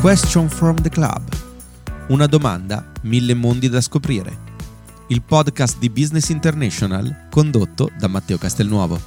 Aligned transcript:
Question 0.00 0.48
from 0.48 0.80
the 0.80 0.88
Club. 0.88 1.20
Una 2.08 2.26
domanda, 2.26 2.90
mille 3.02 3.34
mondi 3.34 3.68
da 3.68 3.82
scoprire. 3.82 4.34
Il 5.08 5.20
podcast 5.20 5.78
di 5.78 5.90
Business 5.90 6.30
International 6.30 7.26
condotto 7.28 7.90
da 7.98 8.08
Matteo 8.08 8.38
Castelnuovo. 8.38 8.98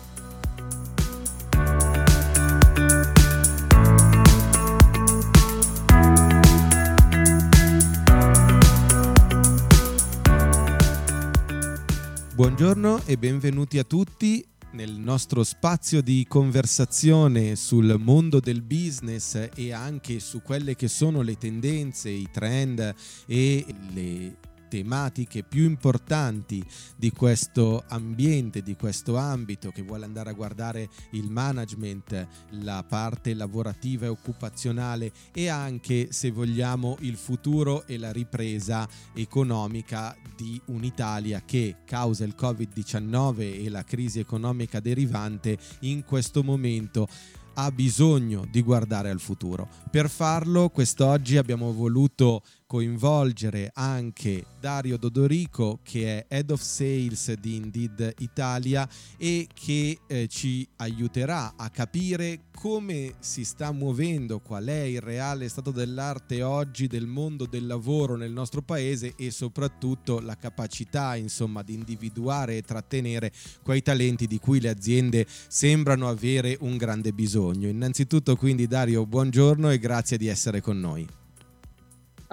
Buongiorno 12.36 13.02
e 13.06 13.18
benvenuti 13.18 13.80
a 13.80 13.84
tutti 13.84 14.46
nel 14.74 14.92
nostro 14.92 15.44
spazio 15.44 16.02
di 16.02 16.26
conversazione 16.28 17.56
sul 17.56 17.96
mondo 18.00 18.40
del 18.40 18.62
business 18.62 19.50
e 19.56 19.72
anche 19.72 20.20
su 20.20 20.42
quelle 20.42 20.76
che 20.76 20.88
sono 20.88 21.22
le 21.22 21.38
tendenze, 21.38 22.10
i 22.10 22.28
trend 22.32 22.94
e 23.26 23.66
le 23.94 24.38
tematiche 24.74 25.44
più 25.44 25.66
importanti 25.66 26.66
di 26.96 27.12
questo 27.12 27.84
ambiente, 27.90 28.64
di 28.64 28.76
questo 28.76 29.18
ambito 29.18 29.70
che 29.70 29.84
vuole 29.84 30.04
andare 30.04 30.32
a 30.32 30.34
guardare 30.34 30.90
il 31.12 31.30
management, 31.30 32.28
la 32.62 32.84
parte 32.84 33.36
lavorativa 33.36 34.08
e 34.08 34.10
occupazionale 34.10 35.12
e 35.32 35.48
anche, 35.48 36.08
se 36.12 36.32
vogliamo, 36.32 36.98
il 37.02 37.18
futuro 37.18 37.86
e 37.86 38.00
la 38.00 38.12
ripresa 38.12 38.90
economica 39.14 40.18
di 40.36 40.60
un'Italia 40.66 41.44
che, 41.46 41.76
causa 41.86 42.24
il 42.24 42.34
Covid-19 42.36 43.64
e 43.64 43.70
la 43.70 43.84
crisi 43.84 44.18
economica 44.18 44.80
derivante, 44.80 45.56
in 45.82 46.04
questo 46.04 46.44
momento 46.44 47.08
ha 47.56 47.72
bisogno 47.72 48.48
di 48.50 48.62
guardare 48.62 49.10
al 49.10 49.20
futuro. 49.20 49.70
Per 49.92 50.10
farlo, 50.10 50.70
quest'oggi 50.70 51.38
abbiamo 51.38 51.72
voluto 51.74 52.42
coinvolgere 52.74 53.70
anche 53.76 54.44
Dario 54.60 54.98
Dodorico 54.98 55.78
che 55.84 56.26
è 56.26 56.26
Head 56.28 56.50
of 56.50 56.60
Sales 56.60 57.32
di 57.34 57.58
Indeed 57.58 58.16
Italia 58.18 58.90
e 59.16 59.48
che 59.54 60.00
eh, 60.08 60.28
ci 60.28 60.68
aiuterà 60.78 61.54
a 61.56 61.70
capire 61.70 62.46
come 62.52 63.14
si 63.20 63.46
sta 63.46 63.72
muovendo, 63.72 64.40
qual 64.40 64.66
è 64.66 64.82
il 64.82 65.02
reale 65.02 65.50
stato 65.50 65.70
dell'arte 65.70 66.42
oggi 66.42 66.88
del 66.88 67.06
mondo 67.06 67.46
del 67.46 67.68
lavoro 67.68 68.16
nel 68.16 68.32
nostro 68.32 68.64
paese 68.64 69.14
e 69.18 69.30
soprattutto 69.30 70.20
la 70.20 70.36
capacità 70.36 71.16
insomma 71.16 71.62
di 71.62 71.76
individuare 71.76 72.58
e 72.58 72.64
trattenere 72.64 73.32
quei 73.62 73.84
talenti 73.84 74.26
di 74.26 74.40
cui 74.40 74.60
le 74.60 74.70
aziende 74.70 75.28
sembrano 75.48 76.10
avere 76.10 76.58
un 76.62 76.78
grande 76.78 77.14
bisogno. 77.14 77.68
Innanzitutto 77.68 78.36
quindi 78.36 78.66
Dario 78.66 79.06
buongiorno 79.06 79.70
e 79.70 79.78
grazie 79.78 80.18
di 80.18 80.26
essere 80.26 80.60
con 80.60 80.80
noi. 80.80 81.22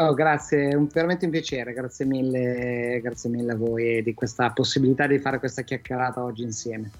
Oh, 0.00 0.14
grazie, 0.14 0.74
un, 0.74 0.88
veramente 0.90 1.26
un 1.26 1.30
piacere, 1.30 1.74
grazie 1.74 2.06
mille, 2.06 3.00
grazie 3.02 3.28
mille 3.28 3.52
a 3.52 3.56
voi 3.56 4.02
di 4.02 4.14
questa 4.14 4.50
possibilità 4.50 5.06
di 5.06 5.18
fare 5.18 5.38
questa 5.38 5.60
chiacchierata 5.60 6.24
oggi 6.24 6.42
insieme. 6.42 6.90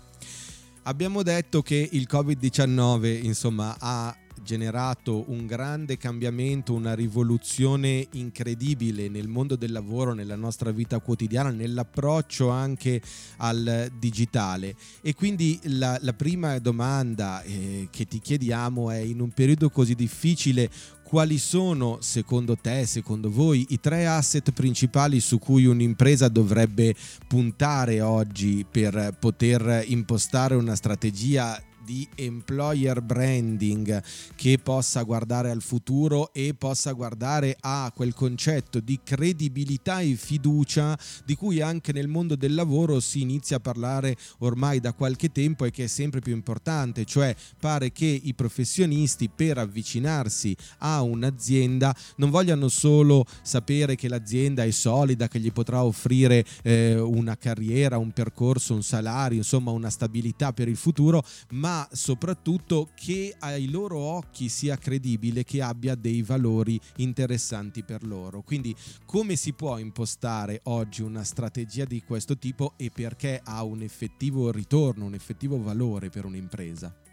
Abbiamo 0.83 1.23
detto 1.23 1.63
che 1.63 1.89
il 1.93 2.07
Covid-19 2.11 3.25
insomma 3.25 3.75
ha 3.79 4.15
generato 4.43 5.25
un 5.29 5.47
grande 5.47 5.97
cambiamento, 5.97 6.75
una 6.75 6.95
rivoluzione 6.95 8.07
incredibile 8.13 9.09
nel 9.09 9.29
mondo 9.29 9.57
del 9.57 9.73
lavoro, 9.73 10.13
nella 10.13 10.37
nostra 10.37 10.71
vita 10.71 10.99
quotidiana, 10.99 11.51
nell'approccio 11.51 12.49
anche 12.49 13.01
al 13.39 13.91
digitale. 13.99 14.75
E 15.03 15.15
quindi 15.15 15.59
la, 15.65 15.97
la 16.01 16.13
prima 16.13 16.59
domanda 16.59 17.43
eh, 17.43 17.89
che 17.91 18.07
ti 18.07 18.19
chiediamo 18.19 18.91
è 18.91 18.99
in 18.99 19.21
un 19.21 19.31
periodo 19.31 19.71
così 19.71 19.95
difficile 19.95 20.69
quali 21.11 21.39
sono 21.39 21.99
secondo 22.01 22.55
te, 22.55 22.87
secondo 22.87 23.33
voi, 23.33 23.67
i 23.71 23.81
tre 23.81 24.07
asset 24.07 24.53
principali 24.53 25.19
su 25.19 25.41
cui 25.41 25.67
un'impresa 25.67 26.29
dovrebbe 26.29 26.95
puntare 27.27 28.01
oggi 28.01 28.65
per 28.71 29.17
poter 29.19 29.83
impostare 29.89 30.55
una 30.55 30.77
strategia 30.77 31.61
di 31.85 32.07
employer 32.17 33.01
branding 33.03 34.03
che 34.37 34.59
possa 34.59 35.03
guardare 35.03 35.51
al 35.51 35.63
futuro 35.63 36.33
e 36.33 36.55
possa 36.55 36.93
guardare 36.93 37.57
a 37.61 37.93
quel 37.95 38.15
concetto 38.15 38.81
di 38.81 39.01
credibilità 39.03 40.01
e 40.01 40.15
fiducia 40.15 40.99
di 41.25 41.35
cui 41.35 41.61
anche 41.61 41.93
nel 41.93 42.09
mondo 42.09 42.37
del 42.37 42.55
lavoro 42.55 43.01
si 43.01 43.21
inizia 43.21 43.57
a 43.57 43.61
parlare 43.61 44.17
ormai 44.39 44.81
da 44.81 44.93
qualche 44.93 45.33
tempo 45.33 45.65
e 45.65 45.71
che 45.71 45.85
è 45.85 45.87
sempre 45.87 46.21
più 46.21 46.33
importante, 46.33 47.05
cioè 47.05 47.35
pare 47.59 47.93
che 47.93 48.07
i 48.07 48.35
professionisti 48.35 49.29
per 49.29 49.59
avvicinarsi 49.59 50.57
a 50.79 51.03
un'azienda 51.03 51.95
non 52.17 52.31
vogliano 52.31 52.69
solo 52.69 53.25
sapere 53.43 53.95
che 53.95 54.09
l'azienda 54.09 54.65
è 54.65 54.71
solida, 54.71 55.29
che 55.29 55.41
gli 55.41 55.53
potrà 55.53 55.85
offrire 55.85 56.45
eh, 56.63 56.99
una 56.99 57.37
carriera, 57.37 57.99
un 57.99 58.13
percorso, 58.13 58.75
un 58.75 58.83
salario, 58.83 59.39
insomma 59.39 59.71
una 59.71 59.91
stabilità 59.91 60.53
per 60.53 60.69
il 60.69 60.77
futuro, 60.77 61.23
ma 61.51 61.80
soprattutto 61.93 62.91
che 62.95 63.35
ai 63.39 63.71
loro 63.71 63.99
occhi 63.99 64.49
sia 64.49 64.77
credibile, 64.77 65.45
che 65.45 65.63
abbia 65.63 65.95
dei 65.95 66.23
valori 66.23 66.81
interessanti 66.97 67.83
per 67.83 68.05
loro. 68.05 68.43
Quindi 68.43 68.75
come 69.05 69.37
si 69.37 69.53
può 69.53 69.79
impostare 69.79 70.61
oggi 70.65 71.03
una 71.03 71.25
strategia 71.25 71.85
di 71.85 72.03
questo 72.03 72.39
tipo 72.39 72.75
e 72.77 72.91
perché 72.91 73.41
ha 73.43 73.63
un 73.63 73.83
effettivo 73.83 74.51
ritorno, 74.51 75.05
un 75.05 75.15
effettivo 75.15 75.61
valore 75.61 76.09
per 76.09 76.25
un'impresa? 76.25 77.10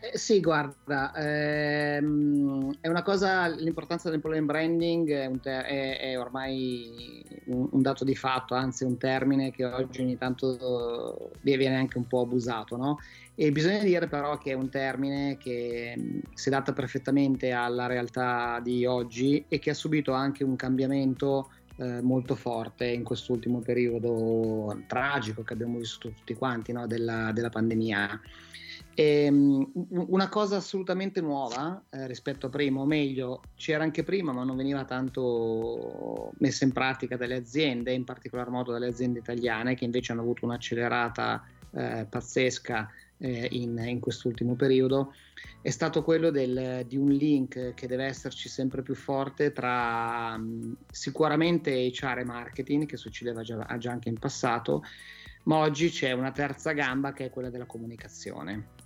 Eh, 0.00 0.16
sì, 0.16 0.40
guarda, 0.40 1.12
ehm, 1.14 2.78
è 2.80 2.88
una 2.88 3.02
cosa, 3.02 3.48
l'importanza 3.48 4.08
dell'employment 4.08 4.46
branding 4.46 5.10
è, 5.10 5.30
ter- 5.40 5.64
è, 5.64 5.98
è 5.98 6.18
ormai 6.18 7.24
un, 7.46 7.68
un, 7.72 7.82
dato 7.82 8.04
di 8.04 8.14
fatto, 8.14 8.54
anzi 8.54 8.84
un 8.84 8.96
termine 8.96 9.50
che 9.50 9.64
oggi 9.64 10.00
ogni 10.00 10.16
tanto 10.16 11.30
viene 11.42 11.76
anche 11.76 11.98
un 11.98 12.06
po' 12.06 12.20
abusato, 12.20 12.76
no? 12.76 12.98
E 13.34 13.50
bisogna 13.50 13.82
dire 13.82 14.06
però 14.08 14.38
che 14.38 14.52
è 14.52 14.54
un 14.54 14.68
termine 14.68 15.36
che 15.36 15.94
mm, 15.98 16.18
si 16.34 16.48
adatta 16.48 16.72
perfettamente 16.72 17.50
alla 17.50 17.86
realtà 17.86 18.60
di 18.62 18.84
oggi 18.86 19.44
e 19.48 19.58
che 19.58 19.70
ha 19.70 19.74
subito 19.74 20.12
anche 20.12 20.44
un 20.44 20.54
cambiamento 20.56 21.50
eh, 21.76 22.00
molto 22.02 22.34
forte 22.34 22.86
in 22.86 23.04
quest'ultimo 23.04 23.60
periodo 23.60 24.82
tragico 24.86 25.42
che 25.42 25.52
abbiamo 25.52 25.78
vissuto 25.78 26.10
tutti 26.10 26.34
quanti 26.34 26.72
no? 26.72 26.86
della, 26.86 27.32
della 27.32 27.50
pandemia. 27.50 28.20
Ehm, 29.00 29.70
una 29.90 30.28
cosa 30.28 30.56
assolutamente 30.56 31.20
nuova 31.20 31.84
eh, 31.88 32.08
rispetto 32.08 32.46
a 32.46 32.48
prima, 32.48 32.80
o 32.80 32.84
meglio, 32.84 33.42
c'era 33.54 33.84
anche 33.84 34.02
prima, 34.02 34.32
ma 34.32 34.42
non 34.42 34.56
veniva 34.56 34.84
tanto 34.84 36.32
messa 36.38 36.64
in 36.64 36.72
pratica 36.72 37.16
dalle 37.16 37.36
aziende, 37.36 37.92
in 37.92 38.02
particolar 38.02 38.50
modo 38.50 38.72
dalle 38.72 38.88
aziende 38.88 39.20
italiane, 39.20 39.76
che 39.76 39.84
invece 39.84 40.10
hanno 40.10 40.22
avuto 40.22 40.44
un'accelerata 40.46 41.46
eh, 41.74 42.06
pazzesca 42.10 42.90
eh, 43.18 43.46
in, 43.52 43.78
in, 43.86 44.00
quest'ultimo 44.00 44.56
periodo, 44.56 45.14
è 45.62 45.70
stato 45.70 46.02
quello 46.02 46.30
del, 46.30 46.84
di 46.88 46.96
un 46.96 47.10
link 47.10 47.74
che 47.74 47.86
deve 47.86 48.06
esserci 48.06 48.48
sempre 48.48 48.82
più 48.82 48.96
forte 48.96 49.52
tra 49.52 50.34
um, 50.36 50.74
sicuramente 50.90 51.88
HR 51.94 52.18
e 52.18 52.24
marketing, 52.24 52.86
che 52.86 52.96
succedeva 52.96 53.42
già, 53.42 53.64
già 53.78 53.92
anche 53.92 54.08
in 54.08 54.18
passato, 54.18 54.82
ma 55.44 55.58
oggi 55.58 55.88
c'è 55.88 56.10
una 56.10 56.32
terza 56.32 56.72
gamba 56.72 57.12
che 57.12 57.26
è 57.26 57.30
quella 57.30 57.48
della 57.48 57.64
comunicazione 57.64 58.77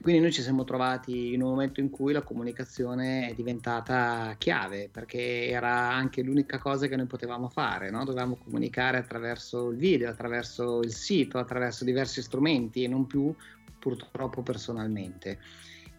quindi 0.00 0.20
noi 0.22 0.32
ci 0.32 0.40
siamo 0.40 0.64
trovati 0.64 1.34
in 1.34 1.42
un 1.42 1.50
momento 1.50 1.80
in 1.80 1.90
cui 1.90 2.12
la 2.12 2.22
comunicazione 2.22 3.28
è 3.28 3.34
diventata 3.34 4.34
chiave, 4.38 4.88
perché 4.90 5.48
era 5.48 5.90
anche 5.90 6.22
l'unica 6.22 6.58
cosa 6.58 6.86
che 6.86 6.96
noi 6.96 7.06
potevamo 7.06 7.50
fare, 7.50 7.90
no? 7.90 8.04
dovevamo 8.04 8.36
comunicare 8.42 8.96
attraverso 8.96 9.68
il 9.68 9.76
video, 9.76 10.08
attraverso 10.08 10.80
il 10.80 10.94
sito, 10.94 11.38
attraverso 11.38 11.84
diversi 11.84 12.22
strumenti 12.22 12.82
e 12.82 12.88
non 12.88 13.06
più 13.06 13.34
purtroppo 13.78 14.42
personalmente. 14.42 15.38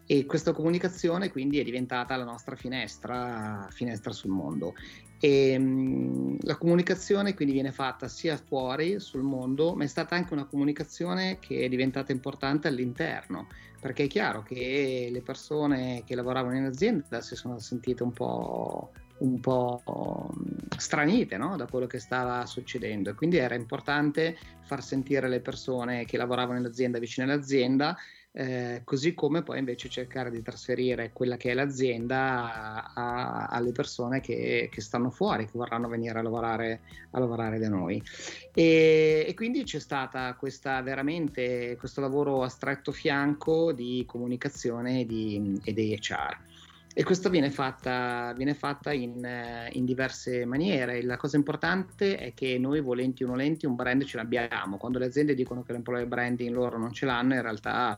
E 0.07 0.25
questa 0.25 0.51
comunicazione 0.51 1.29
quindi 1.29 1.59
è 1.59 1.63
diventata 1.63 2.15
la 2.15 2.25
nostra 2.25 2.55
finestra, 2.55 3.67
finestra 3.71 4.11
sul 4.11 4.31
mondo. 4.31 4.73
E, 5.19 5.57
mh, 5.57 6.37
la 6.41 6.57
comunicazione 6.57 7.35
quindi 7.35 7.53
viene 7.53 7.71
fatta 7.71 8.07
sia 8.07 8.35
fuori 8.35 8.99
sul 8.99 9.21
mondo, 9.21 9.75
ma 9.75 9.83
è 9.83 9.87
stata 9.87 10.15
anche 10.15 10.33
una 10.33 10.45
comunicazione 10.45 11.37
che 11.39 11.59
è 11.59 11.69
diventata 11.69 12.11
importante 12.11 12.67
all'interno, 12.67 13.47
perché 13.81 14.03
è 14.03 14.07
chiaro 14.07 14.43
che 14.43 15.09
le 15.11 15.21
persone 15.21 16.03
che 16.05 16.13
lavoravano 16.13 16.55
in 16.55 16.65
azienda 16.65 17.19
si 17.19 17.35
sono 17.35 17.57
sentite 17.57 18.03
un 18.03 18.13
po' 18.13 18.91
un 19.21 19.39
po' 19.39 19.81
stranite 20.77 21.37
no? 21.37 21.55
da 21.55 21.67
quello 21.67 21.87
che 21.87 21.99
stava 21.99 22.45
succedendo 22.45 23.09
e 23.09 23.13
quindi 23.13 23.37
era 23.37 23.55
importante 23.55 24.37
far 24.61 24.83
sentire 24.83 25.27
le 25.27 25.41
persone 25.41 26.05
che 26.05 26.17
lavoravano 26.17 26.59
in 26.59 26.65
azienda 26.65 26.99
vicino 26.99 27.25
all'azienda 27.25 27.95
eh, 28.33 28.81
così 28.85 29.13
come 29.13 29.43
poi 29.43 29.59
invece 29.59 29.89
cercare 29.89 30.31
di 30.31 30.41
trasferire 30.41 31.11
quella 31.11 31.35
che 31.35 31.51
è 31.51 31.53
l'azienda 31.53 32.53
a, 32.53 32.91
a, 32.93 33.45
alle 33.47 33.71
persone 33.73 34.21
che, 34.21 34.69
che, 34.71 34.81
stanno 34.81 35.09
fuori, 35.09 35.45
che 35.45 35.51
vorranno 35.55 35.89
venire 35.89 36.17
a 36.17 36.21
lavorare, 36.21 36.81
a 37.11 37.19
lavorare 37.19 37.59
da 37.59 37.67
noi. 37.67 38.01
E, 38.53 39.25
e 39.27 39.33
quindi 39.33 39.63
c'è 39.63 39.79
stata 39.79 40.33
questa 40.35 40.81
veramente 40.81 41.75
questo 41.77 41.99
lavoro 41.99 42.43
a 42.43 42.49
stretto 42.49 42.91
fianco 42.91 43.73
di 43.73 44.03
comunicazione 44.07 45.01
e 45.01 45.05
di, 45.05 45.59
e 45.63 45.73
di 45.73 45.99
HR. 45.99 46.50
E 46.93 47.03
questo 47.03 47.29
viene 47.29 47.49
fatta, 47.49 48.33
viene 48.35 48.53
fatta 48.53 48.91
in, 48.91 49.25
in, 49.71 49.85
diverse 49.85 50.45
maniere. 50.45 51.01
La 51.03 51.15
cosa 51.15 51.37
importante 51.37 52.17
è 52.17 52.33
che 52.33 52.57
noi, 52.57 52.81
volenti 52.81 53.23
o 53.23 53.27
nolenti, 53.27 53.65
un 53.65 53.75
brand 53.75 54.03
ce 54.03 54.17
l'abbiamo. 54.17 54.77
Quando 54.77 54.99
le 54.99 55.05
aziende 55.05 55.33
dicono 55.33 55.63
che 55.63 55.71
l'employer 55.71 56.07
branding 56.07 56.53
loro 56.53 56.77
non 56.77 56.91
ce 56.91 57.05
l'hanno, 57.05 57.35
in 57.35 57.41
realtà 57.41 57.97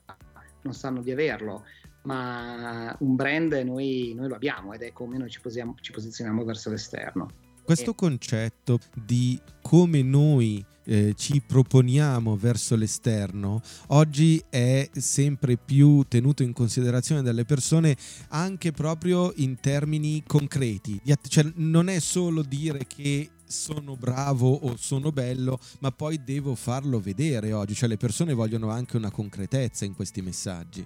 non 0.61 0.73
sanno 0.73 1.01
di 1.01 1.11
averlo. 1.11 1.65
Ma 2.03 2.95
un 2.99 3.15
brand 3.15 3.53
noi, 3.53 4.13
noi 4.15 4.27
lo 4.27 4.35
abbiamo 4.35 4.73
ed 4.73 4.81
è 4.81 4.91
come 4.91 5.17
noi 5.17 5.29
ci, 5.29 5.39
posiamo, 5.41 5.75
ci 5.81 5.91
posizioniamo 5.91 6.43
verso 6.43 6.69
l'esterno. 6.69 7.29
Questo 7.63 7.93
concetto 7.95 8.77
di 8.93 9.39
come 9.61 10.03
noi 10.03 10.63
eh, 10.85 11.13
ci 11.15 11.41
proponiamo 11.45 12.35
verso 12.35 12.75
l'esterno 12.75 13.61
oggi 13.87 14.43
è 14.49 14.89
sempre 14.93 15.57
più 15.57 16.03
tenuto 16.07 16.43
in 16.43 16.53
considerazione 16.53 17.21
dalle 17.21 17.45
persone 17.45 17.95
anche 18.29 18.71
proprio 18.71 19.31
in 19.37 19.59
termini 19.59 20.23
concreti. 20.25 21.01
Cioè, 21.27 21.51
non 21.55 21.87
è 21.87 21.99
solo 21.99 22.41
dire 22.41 22.85
che 22.87 23.29
sono 23.45 23.95
bravo 23.95 24.51
o 24.51 24.75
sono 24.77 25.11
bello, 25.11 25.59
ma 25.79 25.91
poi 25.91 26.23
devo 26.23 26.55
farlo 26.55 26.99
vedere 26.99 27.53
oggi, 27.53 27.75
cioè 27.75 27.87
le 27.87 27.97
persone 27.97 28.33
vogliono 28.33 28.69
anche 28.69 28.97
una 28.97 29.11
concretezza 29.11 29.85
in 29.85 29.93
questi 29.93 30.21
messaggi. 30.21 30.85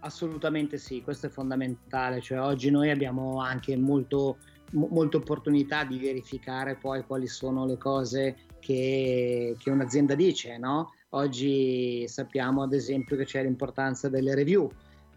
Assolutamente 0.00 0.78
sì, 0.78 1.02
questo 1.02 1.26
è 1.26 1.30
fondamentale, 1.30 2.20
cioè 2.20 2.40
oggi 2.40 2.70
noi 2.70 2.90
abbiamo 2.90 3.40
anche 3.40 3.76
molto 3.76 4.38
molte 4.72 5.18
opportunità 5.18 5.84
di 5.84 5.98
verificare 5.98 6.76
poi 6.76 7.04
quali 7.04 7.28
sono 7.28 7.66
le 7.66 7.78
cose 7.78 8.36
che, 8.66 9.54
che 9.58 9.70
un'azienda 9.70 10.16
dice. 10.16 10.58
No? 10.58 10.92
Oggi 11.10 12.04
sappiamo 12.08 12.62
ad 12.62 12.72
esempio 12.72 13.16
che 13.16 13.24
c'è 13.24 13.42
l'importanza 13.42 14.08
delle 14.08 14.34
review 14.34 14.68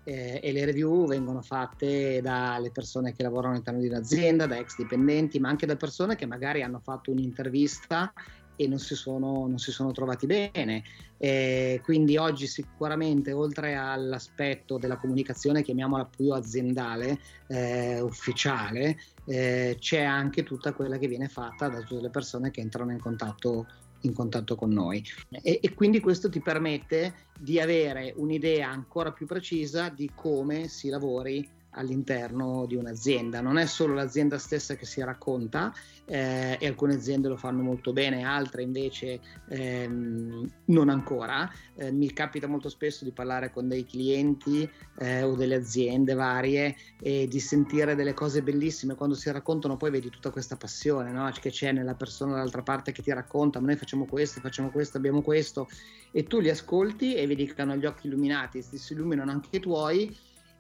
eh, 0.04 0.40
e 0.42 0.52
le 0.52 0.66
review 0.66 1.08
vengono 1.08 1.42
fatte 1.42 2.22
dalle 2.22 2.70
persone 2.70 3.14
che 3.14 3.24
lavorano 3.24 3.54
all'interno 3.54 3.80
di 3.80 3.88
un'azienda, 3.88 4.46
da 4.46 4.60
ex 4.60 4.76
dipendenti, 4.78 5.40
ma 5.40 5.50
anche 5.50 5.66
da 5.66 5.76
persone 5.76 6.16
che 6.16 6.28
magari 6.28 6.62
hanno 6.62 6.80
fatto 6.80 7.10
un'intervista 7.12 8.14
e 8.56 8.68
non 8.68 8.78
si 8.78 8.94
sono, 8.94 9.48
non 9.48 9.58
si 9.58 9.72
sono 9.72 9.92
trovati 9.92 10.26
bene. 10.26 10.84
Eh, 11.18 11.82
quindi 11.84 12.18
oggi 12.18 12.46
sicuramente 12.46 13.32
oltre 13.32 13.76
all'aspetto 13.76 14.78
della 14.78 14.98
comunicazione, 14.98 15.64
chiamiamola 15.64 16.06
più 16.06 16.32
aziendale, 16.34 17.18
eh, 17.48 18.00
ufficiale, 18.02 18.98
eh, 19.30 19.78
c'è 19.80 20.02
anche 20.02 20.42
tutta 20.42 20.74
quella 20.74 20.98
che 20.98 21.08
viene 21.08 21.28
fatta 21.28 21.68
da 21.68 21.82
tutte 21.82 22.02
le 22.02 22.10
persone 22.10 22.50
che 22.50 22.62
entrano 22.62 22.92
in 22.92 23.00
contatto 23.00 23.68
in 24.04 24.14
contatto 24.14 24.56
con 24.56 24.72
noi. 24.72 25.04
E, 25.30 25.60
e, 25.62 25.74
quindi 25.74 26.00
questo 26.00 26.30
ti 26.30 26.40
permette 26.40 27.28
di 27.38 27.60
avere 27.60 28.14
un'idea 28.16 28.70
ancora 28.70 29.12
più 29.12 29.26
precisa 29.26 29.90
di 29.90 30.10
come 30.16 30.70
si 30.70 30.88
lavori 30.88 31.46
all'interno 31.72 32.66
di 32.66 32.76
un'azienda. 32.76 33.42
Non 33.42 33.58
è 33.58 33.66
solo 33.66 33.94
l'azienda 33.94 34.38
stessa 34.38 34.76
che 34.76 34.86
si 34.86 35.02
racconta 35.02 35.74
eh, 36.06 36.58
e 36.60 36.68
alcune 36.68 36.96
aziende 36.96 37.28
lo 37.28 37.38
fanno 37.38 37.62
molto 37.62 37.94
bene, 37.94 38.24
altre 38.24 38.64
invece 38.64 39.20
ehm, 39.48 40.50
non 40.66 40.90
ancora. 40.90 41.50
Eh, 41.76 41.92
mi 41.92 42.12
capita 42.12 42.48
molto 42.48 42.70
spesso 42.70 43.04
di 43.04 43.12
parlare 43.12 43.52
con 43.52 43.68
dei 43.68 43.86
clienti 43.86 44.70
eh, 44.98 45.24
o 45.24 45.36
delle 45.36 45.56
aziende 45.56 46.14
varie 46.14 46.76
e 47.00 47.28
di 47.28 47.40
sentire 47.40 47.96
delle 47.96 48.14
cose 48.14 48.42
bellissime. 48.42 48.96
Quando 48.96 49.16
si 49.16 49.32
raccontano 49.32 49.78
poi 49.78 49.92
vedi 49.92 50.10
tutta 50.10 50.32
questa 50.32 50.58
passione 50.58 51.12
no? 51.12 51.32
che 51.40 51.52
c'è 51.52 51.72
nella 51.72 51.94
persona 51.94 52.34
dall'altra 52.34 52.64
parte 52.64 52.92
che 52.92 53.04
ti 53.04 53.14
racconta, 53.14 53.60
ma 53.60 53.68
noi 53.68 53.76
facciamo 53.76 54.06
questo, 54.06 54.40
facciamo 54.40 54.72
questo, 54.72 54.98
abbiamo 54.98 55.22
questo 55.22 55.68
e 56.12 56.24
tu 56.24 56.40
li 56.40 56.50
ascolti 56.50 57.14
e 57.14 57.28
vedi 57.28 57.46
che 57.46 57.62
hanno 57.62 57.76
gli 57.76 57.86
occhi 57.86 58.08
illuminati, 58.08 58.62
si 58.62 58.94
illuminano 58.94 59.32
anche 59.32 59.58
i 59.58 59.60
tuoi 59.60 60.18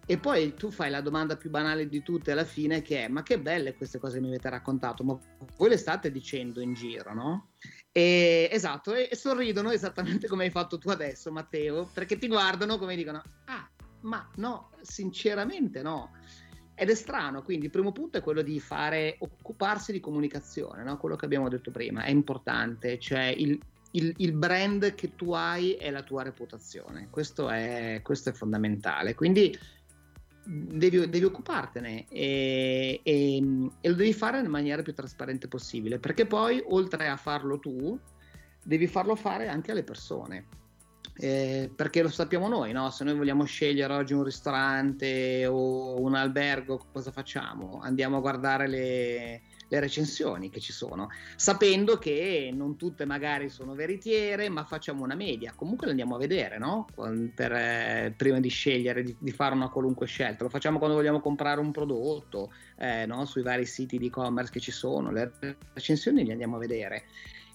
e 0.09 0.17
poi 0.17 0.56
tu 0.56 0.71
fai 0.71 0.89
la 0.89 1.01
domanda 1.01 1.38
più 1.38 1.51
banale 1.51 1.88
di 1.88 2.01
tutte 2.01 2.31
alla 2.31 2.44
fine 2.44 2.81
che 2.81 3.06
è 3.06 3.07
ma 3.07 3.21
che 3.21 3.39
belle 3.39 3.75
queste 3.75 4.00
cose 4.00 4.15
che 4.15 4.21
mi 4.21 4.29
avete 4.29 4.50
raccontato, 4.50 5.03
ma 5.03 5.15
voi 5.56 5.69
le 5.69 5.77
state 5.77 6.11
dicendo 6.11 6.61
in 6.61 6.73
giro, 6.73 7.13
no? 7.13 7.50
E, 7.91 8.50
esatto, 8.51 8.95
e, 8.95 9.07
e 9.11 9.15
sorridono 9.15 9.69
esattamente 9.69 10.27
come 10.27 10.45
hai 10.45 10.50
fatto 10.50 10.79
tu 10.79 10.89
adesso 10.89 11.31
Matteo, 11.31 11.88
perché 11.94 12.17
ti 12.17 12.27
guardano 12.27 12.79
come 12.79 12.95
dicono 12.95 13.21
ah 13.45 13.69
ma 14.01 14.27
no, 14.38 14.71
sinceramente 14.81 15.83
no. 15.83 16.13
Ed 16.73 16.89
è 16.89 16.95
strano, 16.95 17.44
quindi 17.44 17.65
il 17.65 17.71
primo 17.71 17.91
punto 17.91 18.17
è 18.17 18.23
quello 18.23 18.41
di 18.41 18.59
fare, 18.59 19.15
occuparsi 19.19 19.91
di 19.91 20.00
comunicazione, 20.00 20.81
no? 20.81 20.97
quello 20.97 21.17
che 21.17 21.25
abbiamo 21.25 21.50
detto 21.50 21.69
prima, 21.69 22.01
è 22.01 22.09
importante, 22.09 22.97
cioè 22.97 23.25
il, 23.25 23.59
il, 23.91 24.11
il, 24.17 24.33
brand 24.33 24.95
che 24.95 25.13
tu 25.15 25.33
hai 25.33 25.73
è 25.73 25.91
la 25.91 26.01
tua 26.01 26.23
reputazione, 26.23 27.09
questo 27.11 27.47
è, 27.47 28.00
questo 28.01 28.29
è 28.29 28.33
fondamentale. 28.33 29.13
Quindi 29.13 29.56
devi, 30.44 31.09
devi 31.09 31.25
occupartene 31.25 32.07
e, 32.09 33.01
e, 33.03 33.38
e, 33.81 33.89
lo 33.89 33.95
devi 33.95 34.13
fare 34.13 34.38
nella 34.38 34.50
maniera 34.50 34.81
più 34.81 34.94
trasparente 34.94 35.47
possibile, 35.47 36.00
perché 36.00 36.25
poi 36.25 36.62
oltre 36.68 37.07
a 37.07 37.18
farlo 37.18 37.59
tu, 37.59 38.00
devi 38.63 38.88
farlo 38.88 39.15
fare 39.15 39.47
anche 39.47 39.71
alle 39.71 39.83
persone. 39.83 40.45
Eh, 41.21 41.69
perché 41.75 42.01
lo 42.01 42.07
sappiamo 42.07 42.47
noi, 42.47 42.71
no? 42.71 42.89
se 42.91 43.03
noi 43.03 43.15
vogliamo 43.15 43.44
scegliere 43.44 43.94
oggi 43.94 44.13
un 44.13 44.24
ristorante 44.24 45.45
o 45.47 46.00
un 46.00 46.15
albergo, 46.15 46.81
cosa 46.94 47.12
facciamo? 47.12 47.81
Andiamo 47.81 48.18
a 48.18 48.21
guardare 48.21 48.68
le, 48.68 49.42
le 49.69 49.80
recensioni 49.80 50.50
che 50.50 50.60
ci 50.60 50.74
sono, 50.74 51.10
sapendo 51.36 51.98
che 51.98 52.51
non 52.54 52.75
tutte 52.75 53.06
magari 53.06 53.50
sono 53.50 53.74
veritiere, 53.74 54.50
ma 54.50 54.66
facciamo 54.66 55.04
una 55.04 55.16
media. 55.16 55.54
Comunque 55.56 55.86
le 55.86 55.92
andiamo 55.92 56.16
a 56.16 56.19
vedere, 56.19 56.57
no? 56.57 56.88
Per, 56.95 57.54
eh, 57.54 58.13
prima 58.18 58.39
di 58.39 58.50
scegliere, 58.50 59.04
di, 59.04 59.16
di, 59.18 59.31
fare 59.31 59.56
una 59.56 59.69
qualunque 59.69 60.07
scelta. 60.07 60.44
Lo 60.44 60.50
facciamo 60.50 60.80
quando 60.80 60.95
vogliamo 60.95 61.19
comprare 61.21 61.62
un 61.62 61.71
prodotto, 61.71 62.51
eh, 62.77 63.06
no? 63.06 63.25
Sui 63.25 63.44
vari 63.44 63.66
siti 63.66 63.98
di 63.98 64.07
e-commerce 64.07 64.51
che 64.51 64.60
ci 64.60 64.71
sono, 64.71 65.12
le 65.12 65.31
recensioni 65.74 66.25
le 66.25 66.31
andiamo 66.31 66.56
a 66.56 66.60
vedere. 66.60 67.04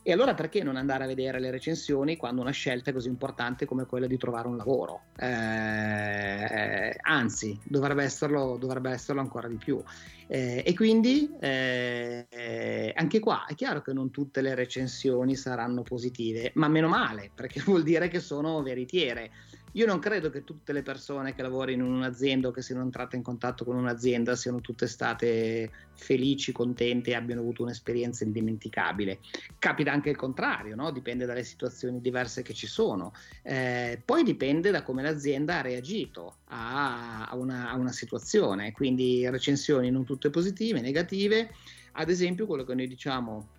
E 0.06 0.12
allora 0.12 0.34
perché 0.34 0.62
non 0.62 0.76
andare 0.76 1.04
a 1.04 1.06
vedere 1.06 1.40
le 1.40 1.50
recensioni 1.50 2.18
quando 2.18 2.42
una 2.42 2.50
scelta 2.50 2.90
è 2.90 2.92
così 2.92 3.08
importante 3.08 3.64
come 3.64 3.86
quella 3.86 4.06
di 4.06 4.18
trovare 4.18 4.48
un 4.48 4.58
lavoro? 4.58 5.04
Eh, 5.16 5.26
eh, 5.26 6.96
anzi, 7.00 7.58
dovrebbe 7.64 8.04
esserlo, 8.04 8.58
dovrebbe 8.60 8.90
esserlo, 8.90 9.22
ancora 9.22 9.48
di 9.48 9.56
più. 9.56 9.82
Eh, 10.26 10.62
e 10.62 10.74
quindi 10.74 11.34
eh, 11.40 12.92
anche 12.94 13.18
qua 13.18 13.46
è 13.46 13.54
chiaro 13.54 13.80
che 13.80 13.94
non 13.94 14.10
tutte 14.10 14.42
le 14.42 14.54
recensioni 14.54 15.36
saranno 15.36 15.80
positive, 15.82 16.50
ma 16.56 16.68
meno 16.68 16.88
male, 16.88 17.30
perché 17.34 17.60
vuol 17.64 17.82
dire 17.82 18.08
che 18.08 18.20
sono 18.20 18.62
veritiere. 18.62 19.30
Io 19.76 19.86
non 19.86 19.98
credo 19.98 20.30
che 20.30 20.44
tutte 20.44 20.72
le 20.72 20.82
persone 20.82 21.34
che 21.34 21.42
lavorino 21.42 21.84
in 21.84 21.92
un'azienda 21.92 22.46
o 22.46 22.50
che 22.52 22.62
siano 22.62 22.82
entrate 22.82 23.16
in 23.16 23.22
contatto 23.22 23.64
con 23.64 23.74
un'azienda 23.74 24.36
siano 24.36 24.60
tutte 24.60 24.86
state 24.86 25.68
felici, 25.94 26.52
contente 26.52 27.10
e 27.10 27.14
abbiano 27.14 27.40
avuto 27.40 27.62
un'esperienza 27.62 28.22
indimenticabile. 28.22 29.18
Capita 29.58 29.90
anche 29.90 30.10
il 30.10 30.16
contrario, 30.16 30.76
no? 30.76 30.92
dipende 30.92 31.26
dalle 31.26 31.42
situazioni 31.42 32.00
diverse 32.00 32.42
che 32.42 32.54
ci 32.54 32.68
sono. 32.68 33.12
Eh, 33.42 34.00
poi 34.04 34.22
dipende 34.22 34.70
da 34.70 34.84
come 34.84 35.02
l'azienda 35.02 35.58
ha 35.58 35.62
reagito 35.62 36.36
a, 36.46 37.28
una, 37.32 37.70
a 37.70 37.74
una 37.74 37.92
situazione, 37.92 38.70
quindi 38.70 39.28
recensioni 39.28 39.90
non 39.90 40.04
tutte 40.04 40.30
positive, 40.30 40.80
negative. 40.80 41.50
Ad 41.96 42.10
esempio, 42.10 42.46
quello 42.46 42.62
che 42.62 42.74
noi 42.74 42.86
diciamo 42.86 43.53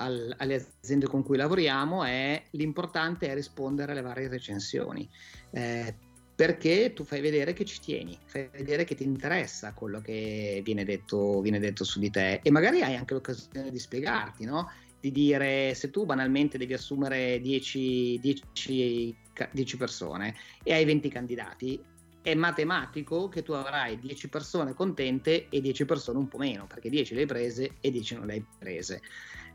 al, 0.00 0.34
alle 0.38 0.66
aziende 0.80 1.06
con 1.06 1.22
cui 1.22 1.36
lavoriamo 1.36 2.04
è 2.04 2.42
l'importante 2.52 3.28
è 3.28 3.34
rispondere 3.34 3.92
alle 3.92 4.02
varie 4.02 4.28
recensioni. 4.28 5.08
Eh, 5.52 5.94
perché 6.34 6.94
tu 6.94 7.04
fai 7.04 7.20
vedere 7.20 7.52
che 7.52 7.66
ci 7.66 7.80
tieni, 7.80 8.18
fai 8.24 8.48
vedere 8.50 8.84
che 8.84 8.94
ti 8.94 9.04
interessa 9.04 9.74
quello 9.74 10.00
che 10.00 10.62
viene 10.64 10.84
detto, 10.84 11.42
viene 11.42 11.58
detto 11.58 11.84
su 11.84 11.98
di 11.98 12.08
te 12.08 12.40
e 12.42 12.50
magari 12.50 12.80
hai 12.80 12.96
anche 12.96 13.12
l'occasione 13.12 13.70
di 13.70 13.78
spiegarti, 13.78 14.46
no? 14.46 14.70
di 15.00 15.12
dire 15.12 15.74
se 15.74 15.90
tu 15.90 16.06
banalmente 16.06 16.56
devi 16.56 16.72
assumere 16.72 17.40
10, 17.40 18.20
10, 18.20 19.16
10 19.52 19.76
persone 19.76 20.34
e 20.62 20.72
hai 20.72 20.86
20 20.86 21.08
candidati, 21.10 21.82
è 22.22 22.34
matematico 22.34 23.28
che 23.28 23.42
tu 23.42 23.52
avrai 23.52 23.98
10 23.98 24.28
persone 24.28 24.74
contente 24.74 25.48
e 25.48 25.60
10 25.60 25.84
persone 25.84 26.18
un 26.18 26.28
po' 26.28 26.38
meno, 26.38 26.66
perché 26.66 26.90
10 26.90 27.14
le 27.14 27.20
hai 27.20 27.26
prese 27.26 27.76
e 27.80 27.90
10 27.90 28.14
non 28.14 28.26
le 28.26 28.32
hai 28.32 28.44
prese. 28.58 29.00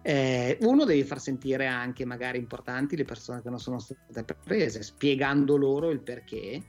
Eh, 0.08 0.60
uno 0.62 0.84
devi 0.86 1.04
far 1.04 1.20
sentire 1.20 1.66
anche 1.66 2.06
magari 2.06 2.38
importanti 2.38 2.96
le 2.96 3.06
persone 3.06 3.42
che 3.42 3.50
non 3.50 3.60
sono 3.60 3.80
state 3.80 4.36
prese, 4.36 4.84
spiegando 4.84 5.58
loro 5.58 5.90
il 5.90 6.00
perché. 6.00 6.62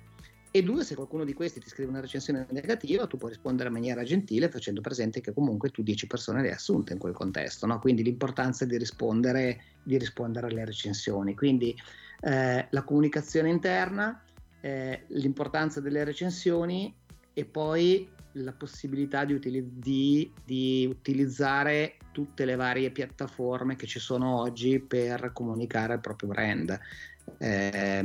E 0.51 0.63
due, 0.63 0.83
se 0.85 0.95
qualcuno 0.95 1.23
di 1.23 1.35
questi 1.35 1.61
ti 1.61 1.69
scrive 1.69 1.91
una 1.91 2.01
recensione 2.01 2.47
negativa, 2.49 3.07
tu 3.07 3.19
puoi 3.19 3.33
rispondere 3.33 3.69
in 3.69 3.75
maniera 3.75 4.05
gentile 4.05 4.49
facendo 4.49 4.81
presente 4.81 5.21
che 5.21 5.35
comunque 5.35 5.69
tu 5.69 5.83
10 5.83 6.07
persone 6.07 6.41
le 6.41 6.49
hai 6.49 6.55
assunte 6.55 6.95
in 6.95 6.99
quel 6.99 7.13
contesto. 7.13 7.67
No? 7.67 7.79
Quindi 7.79 8.03
l'importanza 8.03 8.65
di 8.65 8.79
rispondere, 8.79 9.61
di 9.83 9.99
rispondere 9.99 10.47
alle 10.47 10.65
recensioni. 10.65 11.35
Quindi 11.35 11.77
eh, 12.23 12.67
la 12.71 12.83
comunicazione 12.85 13.51
interna, 13.51 14.19
eh, 14.63 15.03
l'importanza 15.09 15.83
delle 15.83 16.05
recensioni 16.05 16.97
e 17.35 17.45
poi 17.45 18.09
la 18.43 18.53
possibilità 18.53 19.25
di, 19.25 19.35
util- 19.35 19.65
di, 19.65 20.31
di, 20.45 20.87
utilizzare 20.89 21.97
tutte 22.13 22.45
le 22.45 22.57
varie 22.57 22.91
piattaforme 22.91 23.77
che 23.77 23.87
ci 23.87 23.99
sono 23.99 24.41
oggi 24.41 24.81
per 24.81 25.31
comunicare 25.33 25.95
il 25.95 26.01
proprio 26.01 26.29
brand. 26.31 26.79
Eh, 27.39 28.05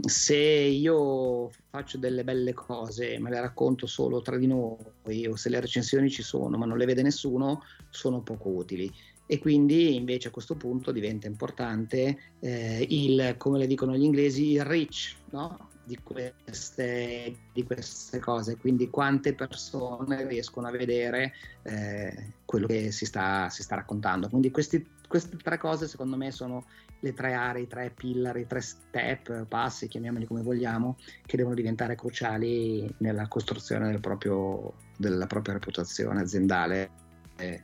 se 0.00 0.36
io 0.36 1.50
faccio 1.70 1.98
delle 1.98 2.24
belle 2.24 2.54
cose, 2.54 3.18
me 3.18 3.30
le 3.30 3.40
racconto 3.40 3.86
solo 3.86 4.22
tra 4.22 4.36
di 4.36 4.46
noi, 4.46 5.26
o 5.26 5.36
se 5.36 5.48
le 5.50 5.60
recensioni 5.60 6.10
ci 6.10 6.22
sono 6.22 6.56
ma 6.56 6.66
non 6.66 6.78
le 6.78 6.86
vede 6.86 7.02
nessuno, 7.02 7.62
sono 7.90 8.22
poco 8.22 8.48
utili. 8.48 8.90
E 9.26 9.38
quindi 9.38 9.94
invece 9.94 10.28
a 10.28 10.30
questo 10.30 10.56
punto 10.56 10.92
diventa 10.92 11.26
importante 11.26 12.34
eh, 12.40 12.86
il, 12.88 13.34
come 13.38 13.58
le 13.58 13.66
dicono 13.66 13.96
gli 13.96 14.02
inglesi, 14.02 14.52
il 14.52 14.64
reach 14.64 15.16
no? 15.30 15.70
Di, 15.84 15.98
queste, 16.02 17.36
di, 17.52 17.64
queste, 17.64 18.18
cose, 18.18 18.56
quindi 18.56 18.88
quante 18.90 19.34
persone 19.34 20.26
riescono 20.26 20.68
a 20.68 20.70
vedere 20.70 21.32
eh, 21.62 22.34
quello 22.44 22.66
che 22.66 22.92
si 22.92 23.04
sta, 23.04 23.48
si 23.48 23.62
sta 23.62 23.76
raccontando. 23.76 24.28
Quindi 24.28 24.50
questi, 24.50 24.86
queste 25.08 25.36
tre 25.36 25.58
cose 25.58 25.88
secondo 25.88 26.16
me 26.16 26.30
sono 26.30 26.64
le 27.00 27.12
tre 27.12 27.34
aree, 27.34 27.62
i 27.62 27.66
tre 27.66 27.90
pillar, 27.90 28.36
i 28.36 28.46
tre 28.46 28.60
step, 28.60 29.46
passi, 29.46 29.88
chiamiamoli 29.88 30.26
come 30.26 30.42
vogliamo, 30.42 30.96
che 31.26 31.36
devono 31.36 31.54
diventare 31.54 31.96
cruciali 31.96 32.92
nella 32.98 33.26
costruzione 33.26 33.90
del 33.90 34.00
proprio, 34.00 34.74
della 34.96 35.26
propria 35.26 35.54
reputazione 35.54 36.20
aziendale. 36.20 36.90
Eh, 37.36 37.62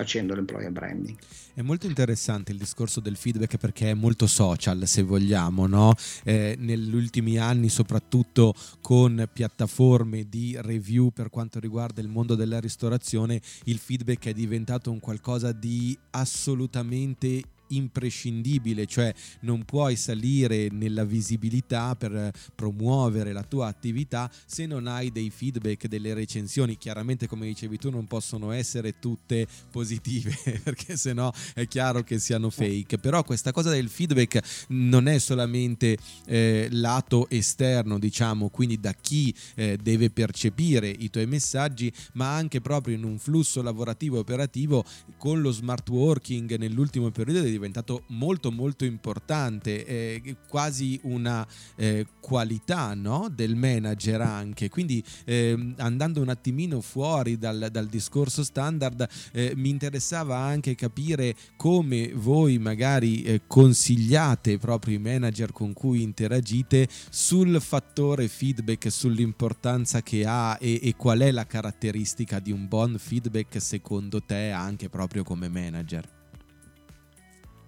facendo 0.00 0.34
l'employer 0.34 0.72
branding. 0.72 1.16
È 1.52 1.60
molto 1.60 1.86
interessante 1.86 2.52
il 2.52 2.58
discorso 2.58 3.00
del 3.00 3.16
feedback 3.16 3.58
perché 3.58 3.90
è 3.90 3.94
molto 3.94 4.26
social, 4.26 4.86
se 4.86 5.02
vogliamo, 5.02 5.66
no? 5.66 5.94
eh, 6.24 6.56
negli 6.58 6.94
ultimi 6.94 7.36
anni, 7.36 7.68
soprattutto 7.68 8.54
con 8.80 9.28
piattaforme 9.30 10.26
di 10.28 10.56
review 10.58 11.10
per 11.10 11.28
quanto 11.28 11.60
riguarda 11.60 12.00
il 12.00 12.08
mondo 12.08 12.34
della 12.34 12.60
ristorazione, 12.60 13.40
il 13.64 13.78
feedback 13.78 14.28
è 14.28 14.32
diventato 14.32 14.90
un 14.90 15.00
qualcosa 15.00 15.52
di 15.52 15.96
assolutamente 16.12 17.42
imprescindibile, 17.70 18.86
cioè 18.86 19.12
non 19.40 19.64
puoi 19.64 19.96
salire 19.96 20.68
nella 20.70 21.04
visibilità 21.04 21.94
per 21.96 22.32
promuovere 22.54 23.32
la 23.32 23.42
tua 23.42 23.66
attività 23.66 24.30
se 24.46 24.66
non 24.66 24.86
hai 24.86 25.10
dei 25.10 25.30
feedback, 25.30 25.86
delle 25.86 26.14
recensioni. 26.14 26.76
Chiaramente, 26.76 27.26
come 27.26 27.46
dicevi 27.46 27.78
tu, 27.78 27.90
non 27.90 28.06
possono 28.06 28.50
essere 28.52 28.98
tutte 28.98 29.46
positive, 29.70 30.34
perché 30.62 30.96
sennò 30.96 31.32
è 31.54 31.66
chiaro 31.66 32.02
che 32.02 32.18
siano 32.18 32.50
fake. 32.50 32.98
Però 32.98 33.22
questa 33.24 33.52
cosa 33.52 33.70
del 33.70 33.88
feedback 33.88 34.66
non 34.68 35.08
è 35.08 35.18
solamente 35.18 35.96
eh, 36.26 36.68
lato 36.70 37.28
esterno, 37.28 37.98
diciamo, 37.98 38.48
quindi 38.48 38.78
da 38.80 38.92
chi 38.92 39.34
eh, 39.54 39.78
deve 39.80 40.10
percepire 40.10 40.88
i 40.88 41.10
tuoi 41.10 41.26
messaggi, 41.26 41.92
ma 42.14 42.34
anche 42.34 42.60
proprio 42.60 42.94
in 42.94 43.04
un 43.04 43.18
flusso 43.18 43.62
lavorativo 43.62 44.16
e 44.16 44.20
operativo 44.20 44.84
con 45.16 45.40
lo 45.40 45.50
smart 45.50 45.88
working 45.88 46.56
nell'ultimo 46.56 47.10
periodo 47.10 47.40
diventato 47.60 48.04
molto 48.08 48.50
molto 48.50 48.84
importante, 48.84 49.84
eh, 49.84 50.36
quasi 50.48 50.98
una 51.02 51.46
eh, 51.76 52.06
qualità 52.20 52.94
no? 52.94 53.28
del 53.32 53.54
manager 53.54 54.22
anche. 54.22 54.68
Quindi 54.68 55.04
eh, 55.24 55.74
andando 55.76 56.22
un 56.22 56.30
attimino 56.30 56.80
fuori 56.80 57.38
dal, 57.38 57.68
dal 57.70 57.86
discorso 57.86 58.42
standard, 58.42 59.06
eh, 59.32 59.52
mi 59.54 59.68
interessava 59.68 60.38
anche 60.38 60.74
capire 60.74 61.36
come 61.56 62.12
voi 62.14 62.58
magari 62.58 63.22
eh, 63.22 63.42
consigliate 63.46 64.58
proprio 64.58 64.96
i 64.96 64.98
manager 64.98 65.52
con 65.52 65.72
cui 65.72 66.02
interagite 66.02 66.88
sul 67.10 67.60
fattore 67.60 68.28
feedback, 68.28 68.90
sull'importanza 68.90 70.02
che 70.02 70.24
ha 70.26 70.56
e, 70.60 70.80
e 70.82 70.94
qual 70.96 71.20
è 71.20 71.30
la 71.30 71.46
caratteristica 71.46 72.38
di 72.38 72.52
un 72.52 72.66
buon 72.66 72.96
feedback 72.98 73.60
secondo 73.60 74.22
te 74.22 74.50
anche 74.50 74.88
proprio 74.88 75.22
come 75.22 75.48
manager. 75.48 76.19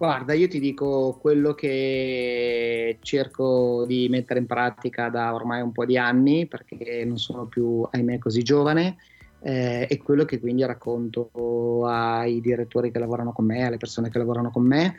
Guarda, 0.03 0.33
io 0.33 0.49
ti 0.49 0.59
dico 0.59 1.17
quello 1.21 1.55
che 1.55 2.99
cerco 3.03 3.85
di 3.87 4.09
mettere 4.11 4.41
in 4.41 4.47
pratica 4.47 5.09
da 5.09 5.33
ormai 5.33 5.63
un 5.63 5.71
po' 5.71 5.85
di 5.85 5.97
anni, 5.97 6.49
perché 6.49 7.05
non 7.05 7.19
sono 7.19 7.47
più, 7.47 7.87
ahimè, 7.89 8.19
così 8.19 8.43
giovane, 8.43 8.97
eh, 9.45 9.87
e 9.89 9.99
quello 9.99 10.25
che 10.25 10.41
quindi 10.41 10.65
racconto 10.65 11.87
ai 11.87 12.41
direttori 12.41 12.91
che 12.91 12.99
lavorano 12.99 13.31
con 13.31 13.45
me, 13.45 13.65
alle 13.65 13.77
persone 13.77 14.11
che 14.11 14.19
lavorano 14.19 14.51
con 14.51 14.67
me 14.67 14.97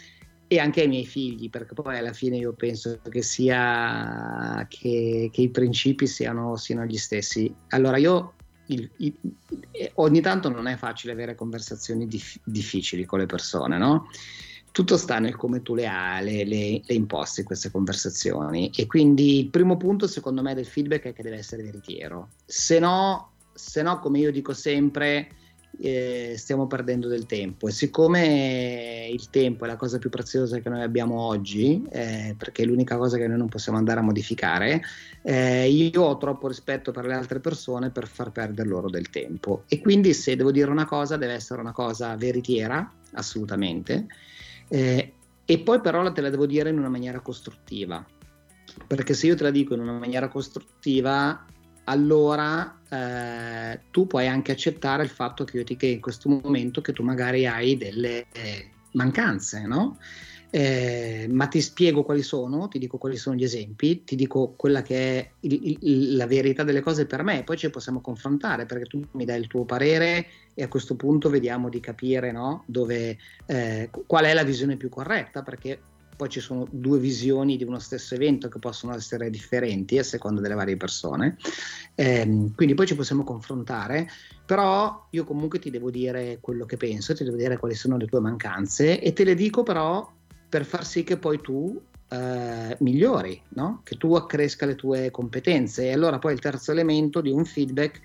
e 0.48 0.60
anche 0.60 0.80
ai 0.84 0.88
miei 0.88 1.06
figli, 1.06 1.50
perché 1.50 1.74
poi 1.74 1.98
alla 1.98 2.14
fine 2.14 2.38
io 2.38 2.54
penso 2.54 3.02
che 3.10 3.24
sia 3.24 4.66
che, 4.70 5.30
che 5.34 5.42
i 5.42 5.50
principi 5.50 6.08
siano, 6.08 6.56
siano, 6.56 6.86
gli 6.86 6.96
stessi. 6.96 7.54
Allora 7.72 7.98
io 7.98 8.36
il, 8.68 8.90
il, 9.00 9.14
ogni 9.96 10.22
tanto 10.22 10.48
non 10.48 10.66
è 10.68 10.78
facile 10.78 11.12
avere 11.12 11.36
conversazioni 11.36 12.08
dif- 12.08 12.40
difficili 12.46 13.04
con 13.04 13.20
le 13.20 13.26
persone, 13.26 13.78
no? 13.78 14.08
Tutto 14.74 14.98
sta 14.98 15.20
nel 15.20 15.36
come 15.36 15.62
tu 15.62 15.76
le, 15.76 15.88
le, 16.24 16.44
le, 16.44 16.82
le 16.84 16.94
imposti 16.96 17.44
queste 17.44 17.70
conversazioni. 17.70 18.72
E 18.76 18.88
quindi 18.88 19.38
il 19.38 19.50
primo 19.50 19.78
punto 19.78 20.08
secondo 20.08 20.42
me 20.42 20.56
del 20.56 20.66
feedback 20.66 21.04
è 21.04 21.14
che 21.14 21.22
deve 21.22 21.38
essere 21.38 21.62
veritiero. 21.62 22.30
Se 22.44 22.80
no, 22.80 23.34
se 23.54 23.84
no 23.84 24.00
come 24.00 24.18
io 24.18 24.32
dico 24.32 24.52
sempre 24.54 25.28
eh, 25.80 26.34
stiamo 26.38 26.66
perdendo 26.66 27.08
del 27.08 27.28
tempo. 27.28 27.68
E 27.68 27.72
siccome 27.72 29.08
il 29.12 29.30
tempo 29.30 29.66
è 29.66 29.68
la 29.68 29.76
cosa 29.76 30.00
più 30.00 30.10
preziosa 30.10 30.58
che 30.58 30.70
noi 30.70 30.82
abbiamo 30.82 31.20
oggi 31.20 31.86
eh, 31.92 32.34
perché 32.36 32.64
è 32.64 32.66
l'unica 32.66 32.98
cosa 32.98 33.18
che 33.18 33.28
noi 33.28 33.38
non 33.38 33.50
possiamo 33.50 33.78
andare 33.78 34.00
a 34.00 34.04
modificare 34.04 34.82
eh, 35.22 35.70
io 35.70 36.02
ho 36.02 36.18
troppo 36.18 36.48
rispetto 36.48 36.92
per 36.92 37.06
le 37.06 37.14
altre 37.14 37.40
persone 37.40 37.92
per 37.92 38.08
far 38.08 38.32
perdere 38.32 38.68
loro 38.68 38.90
del 38.90 39.12
tempo. 39.12 39.66
E 39.68 39.80
quindi 39.82 40.16
se 40.16 40.36
devo 40.36 40.52
dire 40.52 40.72
una 40.72 40.86
cosa 40.86 41.16
deve 41.16 41.34
essere 41.34 41.62
una 41.62 41.74
cosa 41.74 42.16
veritiera 42.16 42.92
assolutamente 43.12 44.08
eh, 44.74 45.14
e 45.46 45.60
poi 45.60 45.82
però 45.82 46.12
te 46.12 46.22
la 46.22 46.32
devo 46.32 46.48
dire 46.48 46.72
in 46.72 46.80
una 46.80 46.90
maniera 46.90 47.20
costruttiva, 47.20 48.04
perché 48.88 49.14
se 49.14 49.28
io 49.28 49.36
te 49.36 49.44
la 49.44 49.52
dico 49.52 49.76
in 49.76 49.82
una 49.82 50.00
maniera 50.00 50.30
costruttiva, 50.30 51.46
allora 51.84 52.80
eh, 52.90 53.82
tu 53.92 54.08
puoi 54.08 54.28
anche 54.28 54.52
accettare 54.52 55.04
il 55.04 55.10
fatto 55.10 55.44
che 55.44 55.58
io 55.58 55.64
ti 55.64 55.76
chiedo 55.76 55.94
in 55.94 56.02
questo 56.02 56.28
momento 56.28 56.82
che 56.82 56.92
tu 56.92 57.04
magari 57.04 57.46
hai 57.46 57.78
delle 57.78 58.26
eh, 58.32 58.72
mancanze, 58.94 59.68
no? 59.68 60.00
Eh, 60.56 61.26
ma 61.32 61.48
ti 61.48 61.62
spiego 61.62 62.04
quali 62.04 62.22
sono, 62.22 62.68
ti 62.68 62.78
dico 62.78 63.00
quali 63.00 63.18
sono 63.18 63.36
gli 63.36 63.44
esempi, 63.44 64.04
ti 64.04 64.16
dico 64.16 64.54
quella 64.56 64.84
che 64.84 65.18
è 65.18 65.32
il, 65.40 65.78
il, 65.82 66.16
la 66.16 66.28
verità 66.28 66.62
delle 66.62 66.82
cose 66.82 67.08
per 67.08 67.24
me, 67.24 67.42
poi 67.44 67.58
ci 67.58 67.72
possiamo 67.72 68.02
confrontare 68.02 68.68
perché 68.68 68.86
tu 68.86 69.02
mi 69.14 69.26
dai 69.26 69.40
il 69.40 69.48
tuo 69.48 69.66
parere 69.66 70.28
e 70.54 70.62
a 70.62 70.68
questo 70.68 70.96
punto 70.96 71.32
vediamo 71.32 71.70
di 71.70 71.80
capire 71.80 72.32
no, 72.32 72.66
dove, 72.68 73.18
eh, 73.48 73.90
qual 74.06 74.26
è 74.26 74.34
la 74.36 74.44
visione 74.44 74.78
più 74.78 74.90
corretta, 74.90 75.42
perché 75.42 75.80
poi 76.16 76.30
ci 76.30 76.40
sono 76.40 76.68
due 76.70 77.00
visioni 77.00 77.58
di 77.58 77.64
uno 77.64 77.80
stesso 77.80 78.14
evento 78.14 78.48
che 78.48 78.60
possono 78.60 78.94
essere 78.94 79.32
differenti 79.32 79.98
a 79.98 80.04
seconda 80.04 80.40
delle 80.40 80.54
varie 80.54 80.78
persone, 80.78 81.36
eh, 81.96 82.52
quindi 82.56 82.76
poi 82.76 82.86
ci 82.86 82.96
possiamo 82.96 83.24
confrontare, 83.24 84.08
però 84.46 85.08
io 85.10 85.24
comunque 85.24 85.58
ti 85.58 85.72
devo 85.72 85.90
dire 85.90 86.38
quello 86.40 86.66
che 86.66 86.78
penso, 86.78 87.16
ti 87.16 87.24
devo 87.24 87.38
dire 87.38 87.58
quali 87.58 87.74
sono 87.74 87.98
le 87.98 88.06
tue 88.06 88.20
mancanze 88.20 89.02
e 89.02 89.14
te 89.14 89.24
le 89.24 89.34
dico 89.34 89.64
però 89.64 90.08
per 90.54 90.66
far 90.66 90.86
sì 90.86 91.04
che 91.04 91.18
poi 91.18 91.42
tu 91.42 91.82
eh, 92.10 92.78
migliori, 92.82 93.42
no? 93.56 93.82
che 93.84 93.98
tu 93.98 94.14
accresca 94.14 94.68
le 94.68 94.76
tue 94.76 95.10
competenze. 95.10 95.88
E 95.88 95.94
allora 95.94 96.20
poi 96.20 96.34
il 96.34 96.40
terzo 96.40 96.72
elemento 96.72 97.22
di 97.22 97.32
un 97.32 97.44
feedback 97.44 98.00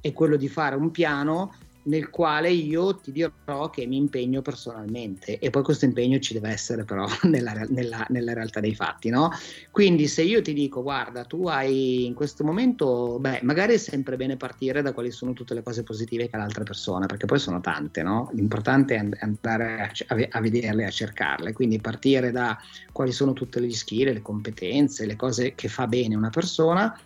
è 0.00 0.12
quello 0.12 0.34
di 0.34 0.48
fare 0.48 0.74
un 0.74 0.90
piano 0.90 1.54
nel 1.84 2.10
quale 2.10 2.50
io 2.50 2.96
ti 2.96 3.10
dirò 3.10 3.70
che 3.70 3.86
mi 3.86 3.96
impegno 3.96 4.42
personalmente 4.42 5.38
e 5.38 5.50
poi 5.50 5.62
questo 5.62 5.84
impegno 5.84 6.18
ci 6.18 6.32
deve 6.32 6.50
essere 6.50 6.84
però 6.84 7.06
nella, 7.24 7.52
nella, 7.68 8.06
nella, 8.10 8.32
realtà 8.32 8.60
dei 8.60 8.74
fatti, 8.74 9.10
no? 9.10 9.30
Quindi 9.70 10.06
se 10.06 10.22
io 10.22 10.42
ti 10.42 10.52
dico 10.52 10.82
guarda 10.82 11.24
tu 11.24 11.46
hai 11.48 12.06
in 12.06 12.14
questo 12.14 12.44
momento, 12.44 13.18
beh 13.18 13.40
magari 13.42 13.74
è 13.74 13.78
sempre 13.78 14.16
bene 14.16 14.36
partire 14.36 14.82
da 14.82 14.92
quali 14.92 15.10
sono 15.10 15.32
tutte 15.32 15.54
le 15.54 15.62
cose 15.62 15.82
positive 15.82 16.28
che 16.28 16.36
ha 16.36 16.38
l'altra 16.38 16.64
persona 16.64 17.06
perché 17.06 17.26
poi 17.26 17.38
sono 17.38 17.60
tante, 17.60 18.02
no? 18.02 18.30
L'importante 18.32 18.94
è 18.94 19.08
andare 19.20 19.90
a, 20.06 20.28
a 20.30 20.40
vederle, 20.40 20.84
a 20.84 20.90
cercarle, 20.90 21.52
quindi 21.52 21.80
partire 21.80 22.30
da 22.30 22.58
quali 22.92 23.12
sono 23.12 23.32
tutte 23.32 23.60
le 23.60 23.70
skill, 23.70 24.12
le 24.12 24.22
competenze, 24.22 25.06
le 25.06 25.16
cose 25.16 25.54
che 25.54 25.68
fa 25.68 25.86
bene 25.86 26.14
una 26.14 26.30
persona. 26.30 26.96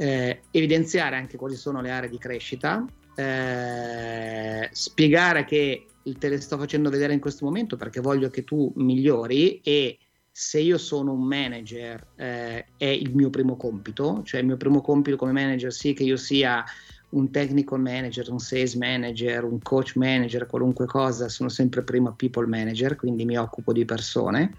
Eh, 0.00 0.42
evidenziare 0.52 1.16
anche 1.16 1.36
quali 1.36 1.56
sono 1.56 1.80
le 1.80 1.90
aree 1.90 2.08
di 2.08 2.18
crescita 2.18 2.86
eh, 3.18 4.68
spiegare 4.70 5.44
che 5.44 5.86
te 6.18 6.28
le 6.28 6.40
sto 6.40 6.56
facendo 6.56 6.88
vedere 6.88 7.12
in 7.12 7.20
questo 7.20 7.44
momento 7.44 7.76
perché 7.76 8.00
voglio 8.00 8.30
che 8.30 8.44
tu 8.44 8.72
migliori 8.76 9.60
e 9.60 9.98
se 10.30 10.60
io 10.60 10.78
sono 10.78 11.12
un 11.12 11.22
manager 11.22 12.06
eh, 12.14 12.66
è 12.76 12.86
il 12.86 13.12
mio 13.14 13.28
primo 13.28 13.56
compito, 13.56 14.22
cioè 14.24 14.40
il 14.40 14.46
mio 14.46 14.56
primo 14.56 14.80
compito 14.80 15.16
come 15.16 15.32
manager 15.32 15.72
sì 15.72 15.94
che 15.94 16.04
io 16.04 16.16
sia 16.16 16.64
un 17.10 17.30
technical 17.30 17.80
manager, 17.80 18.30
un 18.30 18.38
sales 18.38 18.74
manager, 18.74 19.42
un 19.42 19.58
coach 19.60 19.96
manager, 19.96 20.46
qualunque 20.46 20.86
cosa, 20.86 21.28
sono 21.28 21.48
sempre 21.48 21.82
prima 21.82 22.12
people 22.12 22.46
manager, 22.46 22.94
quindi 22.94 23.24
mi 23.24 23.36
occupo 23.36 23.72
di 23.72 23.84
persone. 23.84 24.54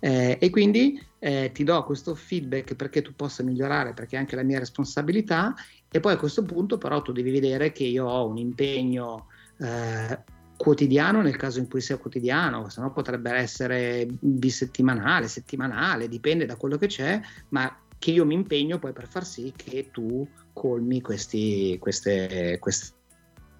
Eh, 0.00 0.38
e 0.40 0.50
quindi 0.50 1.00
eh, 1.24 1.52
ti 1.54 1.62
do 1.62 1.84
questo 1.84 2.16
feedback 2.16 2.74
perché 2.74 3.00
tu 3.00 3.14
possa 3.14 3.44
migliorare, 3.44 3.94
perché 3.94 4.16
è 4.16 4.18
anche 4.18 4.34
la 4.34 4.42
mia 4.42 4.58
responsabilità 4.58 5.54
e 5.88 6.00
poi 6.00 6.14
a 6.14 6.16
questo 6.16 6.42
punto 6.42 6.78
però 6.78 7.00
tu 7.00 7.12
devi 7.12 7.30
vedere 7.30 7.70
che 7.70 7.84
io 7.84 8.06
ho 8.06 8.26
un 8.26 8.38
impegno 8.38 9.28
eh, 9.58 10.18
quotidiano 10.56 11.22
nel 11.22 11.36
caso 11.36 11.60
in 11.60 11.68
cui 11.68 11.80
sia 11.80 11.96
quotidiano, 11.96 12.68
se 12.68 12.80
no 12.80 12.90
potrebbe 12.90 13.30
essere 13.30 14.08
bisettimanale, 14.18 15.28
settimanale, 15.28 16.08
dipende 16.08 16.44
da 16.44 16.56
quello 16.56 16.76
che 16.76 16.88
c'è, 16.88 17.20
ma 17.50 17.72
che 18.00 18.10
io 18.10 18.26
mi 18.26 18.34
impegno 18.34 18.80
poi 18.80 18.92
per 18.92 19.06
far 19.06 19.24
sì 19.24 19.52
che 19.54 19.90
tu 19.92 20.26
colmi 20.52 21.00
questi, 21.00 21.76
queste, 21.78 22.56
queste 22.58 22.94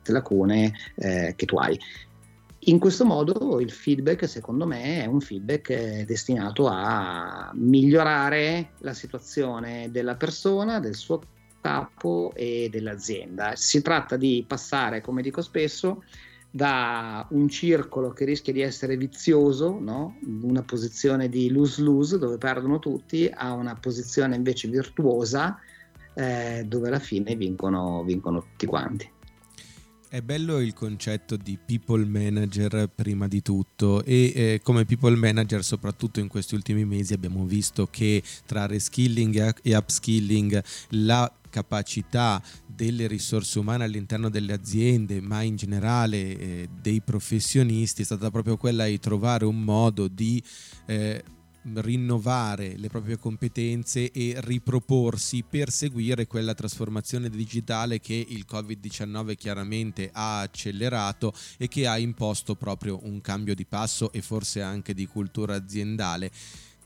lacune 0.06 0.72
eh, 0.96 1.34
che 1.36 1.46
tu 1.46 1.58
hai. 1.58 1.78
In 2.66 2.78
questo 2.78 3.04
modo 3.04 3.58
il 3.58 3.72
feedback, 3.72 4.28
secondo 4.28 4.66
me, 4.66 5.02
è 5.02 5.06
un 5.06 5.20
feedback 5.20 6.04
destinato 6.04 6.68
a 6.68 7.50
migliorare 7.54 8.74
la 8.78 8.94
situazione 8.94 9.90
della 9.90 10.14
persona, 10.14 10.78
del 10.78 10.94
suo 10.94 11.20
capo 11.60 12.32
e 12.36 12.68
dell'azienda. 12.70 13.56
Si 13.56 13.82
tratta 13.82 14.16
di 14.16 14.44
passare, 14.46 15.00
come 15.00 15.22
dico 15.22 15.42
spesso, 15.42 16.04
da 16.48 17.26
un 17.30 17.48
circolo 17.48 18.12
che 18.12 18.24
rischia 18.24 18.52
di 18.52 18.60
essere 18.60 18.96
vizioso, 18.96 19.78
no? 19.80 20.18
una 20.42 20.62
posizione 20.62 21.28
di 21.28 21.50
lose-lose 21.50 22.18
dove 22.18 22.38
perdono 22.38 22.78
tutti, 22.78 23.28
a 23.32 23.54
una 23.54 23.74
posizione 23.74 24.36
invece 24.36 24.68
virtuosa 24.68 25.58
eh, 26.14 26.64
dove 26.66 26.88
alla 26.88 27.00
fine 27.00 27.34
vincono, 27.34 28.04
vincono 28.04 28.40
tutti 28.40 28.66
quanti. 28.66 29.11
È 30.12 30.20
bello 30.20 30.58
il 30.60 30.74
concetto 30.74 31.36
di 31.36 31.56
people 31.56 32.04
manager 32.04 32.86
prima 32.94 33.26
di 33.28 33.40
tutto 33.40 34.04
e 34.04 34.32
eh, 34.34 34.60
come 34.62 34.84
people 34.84 35.16
manager 35.16 35.64
soprattutto 35.64 36.20
in 36.20 36.28
questi 36.28 36.54
ultimi 36.54 36.84
mesi 36.84 37.14
abbiamo 37.14 37.46
visto 37.46 37.86
che 37.86 38.22
tra 38.44 38.66
reskilling 38.66 39.54
e 39.62 39.74
upskilling 39.74 40.62
la 40.90 41.32
capacità 41.48 42.42
delle 42.66 43.06
risorse 43.06 43.58
umane 43.58 43.84
all'interno 43.84 44.28
delle 44.28 44.52
aziende, 44.52 45.22
ma 45.22 45.40
in 45.40 45.56
generale 45.56 46.18
eh, 46.18 46.68
dei 46.78 47.00
professionisti, 47.00 48.02
è 48.02 48.04
stata 48.04 48.30
proprio 48.30 48.58
quella 48.58 48.84
di 48.84 48.98
trovare 48.98 49.46
un 49.46 49.62
modo 49.62 50.08
di 50.08 50.42
eh, 50.88 51.24
rinnovare 51.74 52.76
le 52.76 52.88
proprie 52.88 53.18
competenze 53.18 54.10
e 54.10 54.34
riproporsi 54.38 55.44
per 55.48 55.70
seguire 55.70 56.26
quella 56.26 56.54
trasformazione 56.54 57.30
digitale 57.30 58.00
che 58.00 58.14
il 58.28 58.44
Covid-19 58.48 59.36
chiaramente 59.36 60.10
ha 60.12 60.40
accelerato 60.40 61.32
e 61.56 61.68
che 61.68 61.86
ha 61.86 61.98
imposto 61.98 62.54
proprio 62.54 63.00
un 63.04 63.20
cambio 63.20 63.54
di 63.54 63.64
passo 63.64 64.12
e 64.12 64.22
forse 64.22 64.62
anche 64.62 64.94
di 64.94 65.06
cultura 65.06 65.54
aziendale 65.54 66.30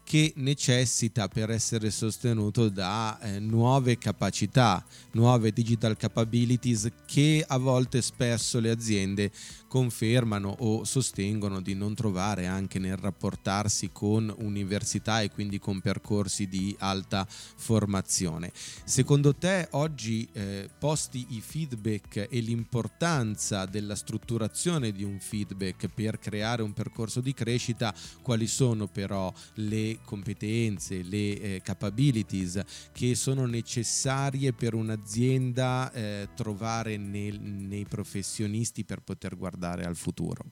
che 0.06 0.32
necessita 0.36 1.26
per 1.26 1.50
essere 1.50 1.90
sostenuto 1.90 2.68
da 2.68 3.18
eh, 3.18 3.40
nuove 3.40 3.98
capacità, 3.98 4.84
nuove 5.12 5.50
digital 5.50 5.96
capabilities 5.96 6.88
che 7.06 7.44
a 7.44 7.58
volte 7.58 8.00
spesso 8.02 8.60
le 8.60 8.70
aziende 8.70 9.32
confermano 9.68 10.54
o 10.60 10.84
sostengono 10.84 11.60
di 11.60 11.74
non 11.74 11.94
trovare 11.94 12.46
anche 12.46 12.78
nel 12.78 12.96
rapportarsi 12.96 13.90
con 13.92 14.32
università 14.38 15.20
e 15.20 15.30
quindi 15.30 15.58
con 15.58 15.80
percorsi 15.80 16.46
di 16.46 16.74
alta 16.78 17.26
formazione. 17.28 18.52
Secondo 18.84 19.34
te 19.34 19.68
oggi 19.72 20.28
eh, 20.32 20.68
posti 20.78 21.26
i 21.30 21.40
feedback 21.40 22.28
e 22.30 22.40
l'importanza 22.40 23.66
della 23.66 23.94
strutturazione 23.94 24.92
di 24.92 25.02
un 25.02 25.18
feedback 25.18 25.88
per 25.88 26.18
creare 26.18 26.62
un 26.62 26.72
percorso 26.72 27.20
di 27.20 27.34
crescita, 27.34 27.94
quali 28.22 28.46
sono 28.46 28.86
però 28.86 29.32
le 29.54 29.98
competenze, 30.04 31.02
le 31.02 31.40
eh, 31.40 31.60
capabilities 31.62 32.62
che 32.92 33.14
sono 33.14 33.46
necessarie 33.46 34.52
per 34.52 34.74
un'azienda 34.74 35.90
eh, 35.92 36.28
trovare 36.34 36.96
nel, 36.96 37.40
nei 37.40 37.84
professionisti 37.84 38.84
per 38.84 39.00
poter 39.00 39.36
guardare 39.36 39.55
guardare 39.56 39.84
al 39.84 39.96
futuro? 39.96 40.44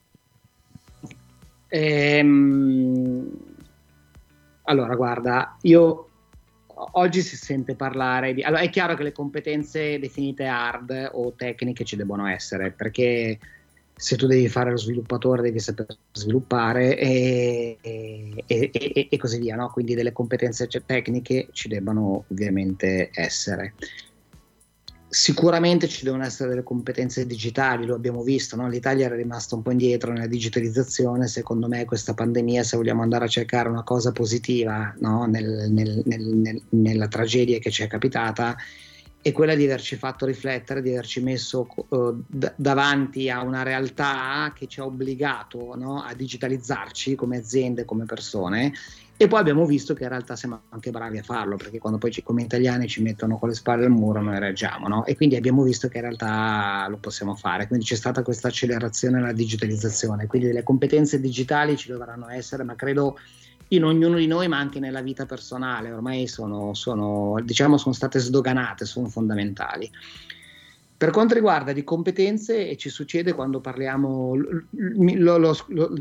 Ehm, 1.67 3.29
allora, 4.63 4.95
guarda, 4.95 5.57
io 5.61 6.09
oggi 6.93 7.21
si 7.21 7.37
sente 7.37 7.75
parlare 7.75 8.33
di... 8.33 8.41
Allora, 8.41 8.61
è 8.61 8.69
chiaro 8.69 8.95
che 8.95 9.03
le 9.03 9.11
competenze 9.11 9.99
definite 9.99 10.45
hard 10.45 11.11
o 11.13 11.33
tecniche 11.33 11.85
ci 11.85 11.95
debbono 11.95 12.27
essere, 12.27 12.71
perché 12.71 13.37
se 13.97 14.17
tu 14.17 14.27
devi 14.27 14.49
fare 14.49 14.71
lo 14.71 14.77
sviluppatore 14.77 15.41
devi 15.41 15.59
saper 15.59 15.85
sviluppare 16.11 16.97
e, 16.97 17.77
e, 17.79 18.43
e, 18.45 19.07
e 19.09 19.17
così 19.17 19.39
via, 19.39 19.55
no? 19.55 19.69
quindi 19.69 19.95
delle 19.95 20.11
competenze 20.11 20.67
tecniche 20.67 21.47
ci 21.51 21.69
debbano 21.69 22.25
ovviamente 22.27 23.09
essere. 23.13 23.73
Sicuramente 25.07 25.87
ci 25.87 26.03
devono 26.03 26.25
essere 26.25 26.49
delle 26.49 26.63
competenze 26.63 27.25
digitali, 27.25 27.85
lo 27.85 27.95
abbiamo 27.95 28.23
visto, 28.23 28.55
no? 28.55 28.67
l'Italia 28.67 29.05
era 29.05 29.15
rimasta 29.15 29.55
un 29.55 29.61
po' 29.61 29.71
indietro 29.71 30.11
nella 30.11 30.27
digitalizzazione, 30.27 31.27
secondo 31.27 31.67
me 31.67 31.85
questa 31.85 32.13
pandemia, 32.13 32.63
se 32.63 32.75
vogliamo 32.75 33.01
andare 33.01 33.25
a 33.25 33.29
cercare 33.29 33.69
una 33.69 33.83
cosa 33.83 34.11
positiva 34.11 34.93
no? 34.99 35.25
nel, 35.25 35.71
nel, 35.71 36.01
nel, 36.05 36.61
nella 36.69 37.07
tragedia 37.07 37.59
che 37.59 37.71
ci 37.71 37.83
è 37.83 37.87
capitata, 37.87 38.57
è 39.21 39.31
quella 39.31 39.55
di 39.55 39.63
averci 39.63 39.95
fatto 39.95 40.25
riflettere, 40.25 40.83
di 40.83 40.91
averci 40.91 41.19
messo 41.19 41.67
uh, 41.89 42.23
d- 42.27 42.53
davanti 42.55 43.29
a 43.29 43.41
una 43.41 43.63
realtà 43.63 44.53
che 44.55 44.67
ci 44.67 44.79
ha 44.79 44.85
obbligato 44.85 45.75
no? 45.75 46.03
a 46.03 46.13
digitalizzarci 46.13 47.15
come 47.15 47.37
aziende, 47.37 47.85
come 47.85 48.05
persone 48.05 48.71
e 49.17 49.27
poi 49.29 49.39
abbiamo 49.39 49.65
visto 49.65 49.93
che 49.93 50.03
in 50.03 50.09
realtà 50.09 50.35
siamo 50.35 50.63
anche 50.69 50.91
bravi 50.91 51.17
a 51.17 51.23
farlo, 51.23 51.55
perché 51.55 51.79
quando 51.79 51.97
poi 51.97 52.11
ci, 52.11 52.21
come 52.21 52.43
italiani 52.43 52.85
ci 52.87 53.01
mettono 53.01 53.37
con 53.37 53.47
le 53.47 53.55
spalle 53.55 53.85
al 53.85 53.91
muro 53.91 54.21
noi 54.21 54.39
reaggiamo, 54.39 54.89
no? 54.89 55.05
E 55.05 55.15
quindi 55.15 55.37
abbiamo 55.37 55.63
visto 55.63 55.87
che 55.87 55.97
in 55.97 56.03
realtà 56.03 56.85
lo 56.89 56.97
possiamo 56.97 57.33
fare. 57.33 57.67
Quindi 57.67 57.85
c'è 57.85 57.95
stata 57.95 58.23
questa 58.23 58.49
accelerazione 58.49 59.19
nella 59.19 59.31
digitalizzazione. 59.31 60.27
Quindi 60.27 60.51
le 60.51 60.63
competenze 60.63 61.21
digitali 61.21 61.77
ci 61.77 61.89
dovranno 61.91 62.27
essere, 62.27 62.63
ma 62.63 62.75
credo 62.75 63.17
in 63.69 63.85
ognuno 63.85 64.17
di 64.17 64.27
noi, 64.27 64.49
ma 64.49 64.57
anche 64.57 64.81
nella 64.81 65.01
vita 65.01 65.25
personale. 65.25 65.93
Ormai 65.93 66.27
sono, 66.27 66.73
sono, 66.73 67.39
diciamo, 67.41 67.77
sono 67.77 67.95
state 67.95 68.19
sdoganate, 68.19 68.83
sono 68.83 69.07
fondamentali. 69.07 69.89
Per 70.97 71.11
quanto 71.11 71.35
riguarda 71.35 71.71
di 71.71 71.85
competenze, 71.85 72.75
ci 72.75 72.89
succede 72.89 73.33
quando 73.33 73.61
parliamo, 73.61 74.35
lo, 74.71 75.37
lo, 75.37 75.57
lo, 75.67 75.93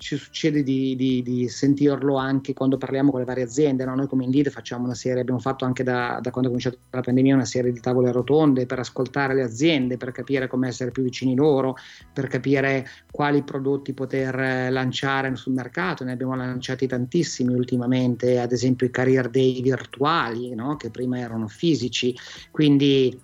ci 0.00 0.16
succede 0.16 0.62
di, 0.62 0.96
di, 0.96 1.22
di, 1.22 1.46
sentirlo 1.48 2.16
anche 2.16 2.54
quando 2.54 2.78
parliamo 2.78 3.10
con 3.10 3.20
le 3.20 3.26
varie 3.26 3.44
aziende. 3.44 3.84
No? 3.84 3.94
Noi 3.94 4.08
come 4.08 4.24
Indeed 4.24 4.48
facciamo 4.48 4.84
una 4.84 4.94
serie, 4.94 5.20
abbiamo 5.20 5.40
fatto 5.40 5.66
anche 5.66 5.82
da, 5.82 6.18
da, 6.22 6.30
quando 6.30 6.48
è 6.48 6.52
cominciata 6.52 6.78
la 6.90 7.02
pandemia 7.02 7.34
una 7.34 7.44
serie 7.44 7.70
di 7.70 7.80
tavole 7.80 8.10
rotonde 8.10 8.64
per 8.64 8.78
ascoltare 8.78 9.34
le 9.34 9.42
aziende, 9.42 9.98
per 9.98 10.10
capire 10.10 10.48
come 10.48 10.68
essere 10.68 10.90
più 10.90 11.02
vicini 11.02 11.34
loro, 11.34 11.76
per 12.14 12.28
capire 12.28 12.86
quali 13.10 13.42
prodotti 13.42 13.92
poter 13.92 14.40
eh, 14.40 14.70
lanciare 14.70 15.36
sul 15.36 15.52
mercato. 15.52 16.02
Ne 16.02 16.12
abbiamo 16.12 16.34
lanciati 16.34 16.86
tantissimi 16.86 17.52
ultimamente, 17.52 18.40
ad 18.40 18.52
esempio 18.52 18.86
i 18.86 18.90
career 18.90 19.28
day 19.28 19.60
virtuali, 19.60 20.54
no? 20.54 20.76
che 20.76 20.88
prima 20.88 21.18
erano 21.18 21.46
fisici. 21.46 22.16
Quindi 22.50 23.20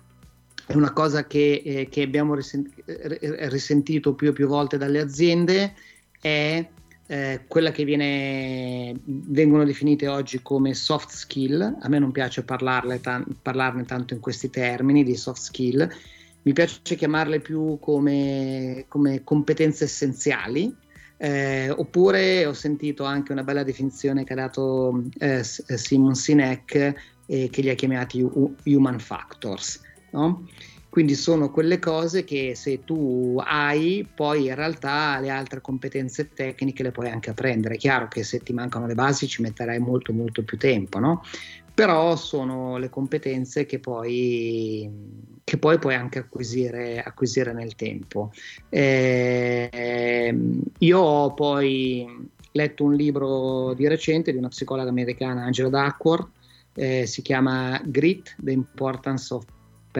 è 0.67 0.75
una 0.75 0.93
cosa 0.93 1.25
che, 1.25 1.63
eh, 1.65 1.87
che 1.89 2.03
abbiamo 2.03 2.35
risentito 2.35 4.13
più 4.13 4.29
e 4.29 4.33
più 4.33 4.47
volte 4.47 4.77
dalle 4.77 4.99
aziende 4.99 5.73
è 6.19 6.67
eh, 7.09 7.45
quella 7.47 7.71
che 7.71 7.85
viene, 7.85 8.93
vengono 9.03 9.63
definite 9.63 10.07
oggi 10.07 10.41
come 10.41 10.73
soft 10.73 11.11
skill. 11.11 11.77
A 11.79 11.87
me 11.87 11.99
non 11.99 12.11
piace 12.11 12.43
parlarne, 12.43 12.99
tan- 12.99 13.25
parlarne 13.41 13.85
tanto 13.85 14.13
in 14.13 14.19
questi 14.19 14.49
termini 14.49 15.03
di 15.03 15.15
soft 15.15 15.41
skill, 15.41 15.89
mi 16.43 16.53
piace 16.53 16.95
chiamarle 16.95 17.39
più 17.39 17.77
come, 17.79 18.85
come 18.87 19.23
competenze 19.23 19.85
essenziali. 19.85 20.75
Eh, 21.19 21.71
oppure 21.71 22.45
ho 22.45 22.53
sentito 22.53 23.03
anche 23.03 23.31
una 23.31 23.43
bella 23.43 23.63
definizione 23.63 24.23
che 24.23 24.33
ha 24.33 24.35
dato 24.35 25.03
eh, 25.17 25.43
Simon 25.43 26.13
Sinek 26.13 26.93
eh, 27.25 27.49
che 27.49 27.61
li 27.61 27.69
ha 27.69 27.73
chiamati 27.73 28.21
human 28.65 28.99
factors. 28.99 29.81
No? 30.11 30.47
Quindi 30.97 31.13
sono 31.13 31.51
quelle 31.51 31.77
cose 31.77 32.23
che 32.23 32.55
se 32.55 32.83
tu 32.83 33.39
hai, 33.45 34.03
poi 34.15 34.47
in 34.47 34.55
realtà 34.55 35.19
le 35.19 35.29
altre 35.29 35.61
competenze 35.61 36.33
tecniche 36.33 36.81
le 36.81 36.89
puoi 36.89 37.07
anche 37.07 37.29
apprendere. 37.29 37.75
È 37.75 37.77
chiaro 37.77 38.07
che 38.07 38.23
se 38.23 38.39
ti 38.39 38.51
mancano 38.51 38.87
le 38.87 38.95
basi 38.95 39.27
ci 39.27 39.43
metterai 39.43 39.77
molto 39.77 40.11
molto 40.11 40.41
più 40.41 40.57
tempo, 40.57 40.97
no? 40.97 41.21
Però 41.71 42.15
sono 42.15 42.77
le 42.77 42.89
competenze 42.89 43.67
che 43.67 43.77
poi, 43.77 44.89
che 45.43 45.59
poi 45.59 45.77
puoi 45.77 45.93
anche 45.93 46.17
acquisire, 46.17 46.99
acquisire 46.99 47.53
nel 47.53 47.75
tempo. 47.75 48.31
Eh, 48.67 50.35
io 50.79 50.99
ho 50.99 51.31
poi 51.35 52.27
letto 52.53 52.83
un 52.83 52.95
libro 52.95 53.75
di 53.75 53.87
recente 53.87 54.31
di 54.31 54.39
una 54.39 54.47
psicologa 54.47 54.89
americana, 54.89 55.43
Angela 55.43 55.69
Duckworth, 55.69 56.29
eh, 56.73 57.05
si 57.05 57.21
chiama 57.21 57.79
Grit, 57.85 58.35
The 58.39 58.51
Importance 58.51 59.31
of 59.31 59.45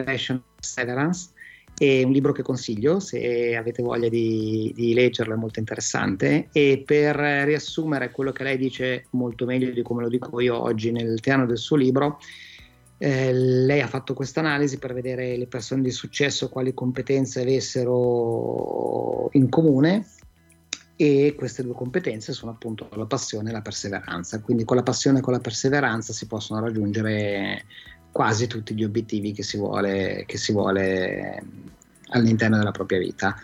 Passion 0.04 0.42
Severance 0.60 1.30
è 1.78 2.02
un 2.02 2.10
libro 2.10 2.32
che 2.32 2.42
consiglio 2.42 2.98
se 2.98 3.54
avete 3.54 3.82
voglia 3.82 4.08
di, 4.08 4.72
di, 4.74 4.94
leggerlo, 4.94 5.34
è 5.34 5.36
molto 5.36 5.60
interessante. 5.60 6.48
E 6.52 6.82
per 6.84 7.14
riassumere 7.16 8.10
quello 8.10 8.32
che 8.32 8.42
lei 8.42 8.58
dice 8.58 9.06
molto 9.10 9.44
meglio 9.44 9.70
di 9.70 9.82
come 9.82 10.02
lo 10.02 10.08
dico 10.08 10.40
io 10.40 10.60
oggi 10.60 10.90
nel 10.90 11.20
piano 11.20 11.46
del 11.46 11.58
suo 11.58 11.76
libro, 11.76 12.18
Eh, 13.00 13.32
lei 13.32 13.80
ha 13.80 13.86
fatto 13.86 14.12
questa 14.12 14.40
analisi 14.40 14.76
per 14.76 14.92
vedere 14.92 15.36
le 15.36 15.46
persone 15.46 15.82
di 15.82 15.92
successo 15.92 16.48
quali 16.48 16.74
competenze 16.74 17.42
avessero 17.42 19.28
in 19.34 19.48
comune 19.48 20.04
e 20.96 21.36
queste 21.36 21.62
due 21.62 21.74
competenze 21.74 22.32
sono 22.32 22.50
appunto 22.50 22.88
la 22.96 23.06
passione 23.06 23.50
e 23.50 23.52
la 23.52 23.62
perseveranza. 23.62 24.40
Quindi 24.40 24.64
con 24.64 24.74
la 24.74 24.82
passione 24.82 25.18
e 25.20 25.22
con 25.22 25.32
la 25.32 25.38
perseveranza 25.38 26.12
si 26.12 26.26
possono 26.26 26.58
raggiungere 26.58 27.66
quasi 28.18 28.48
tutti 28.48 28.74
gli 28.74 28.82
obiettivi 28.82 29.30
che 29.30 29.44
si 29.44 29.56
vuole, 29.56 30.24
che 30.26 30.38
si 30.38 30.50
vuole 30.50 31.40
all'interno 32.08 32.58
della 32.58 32.72
propria 32.72 32.98
vita. 32.98 33.36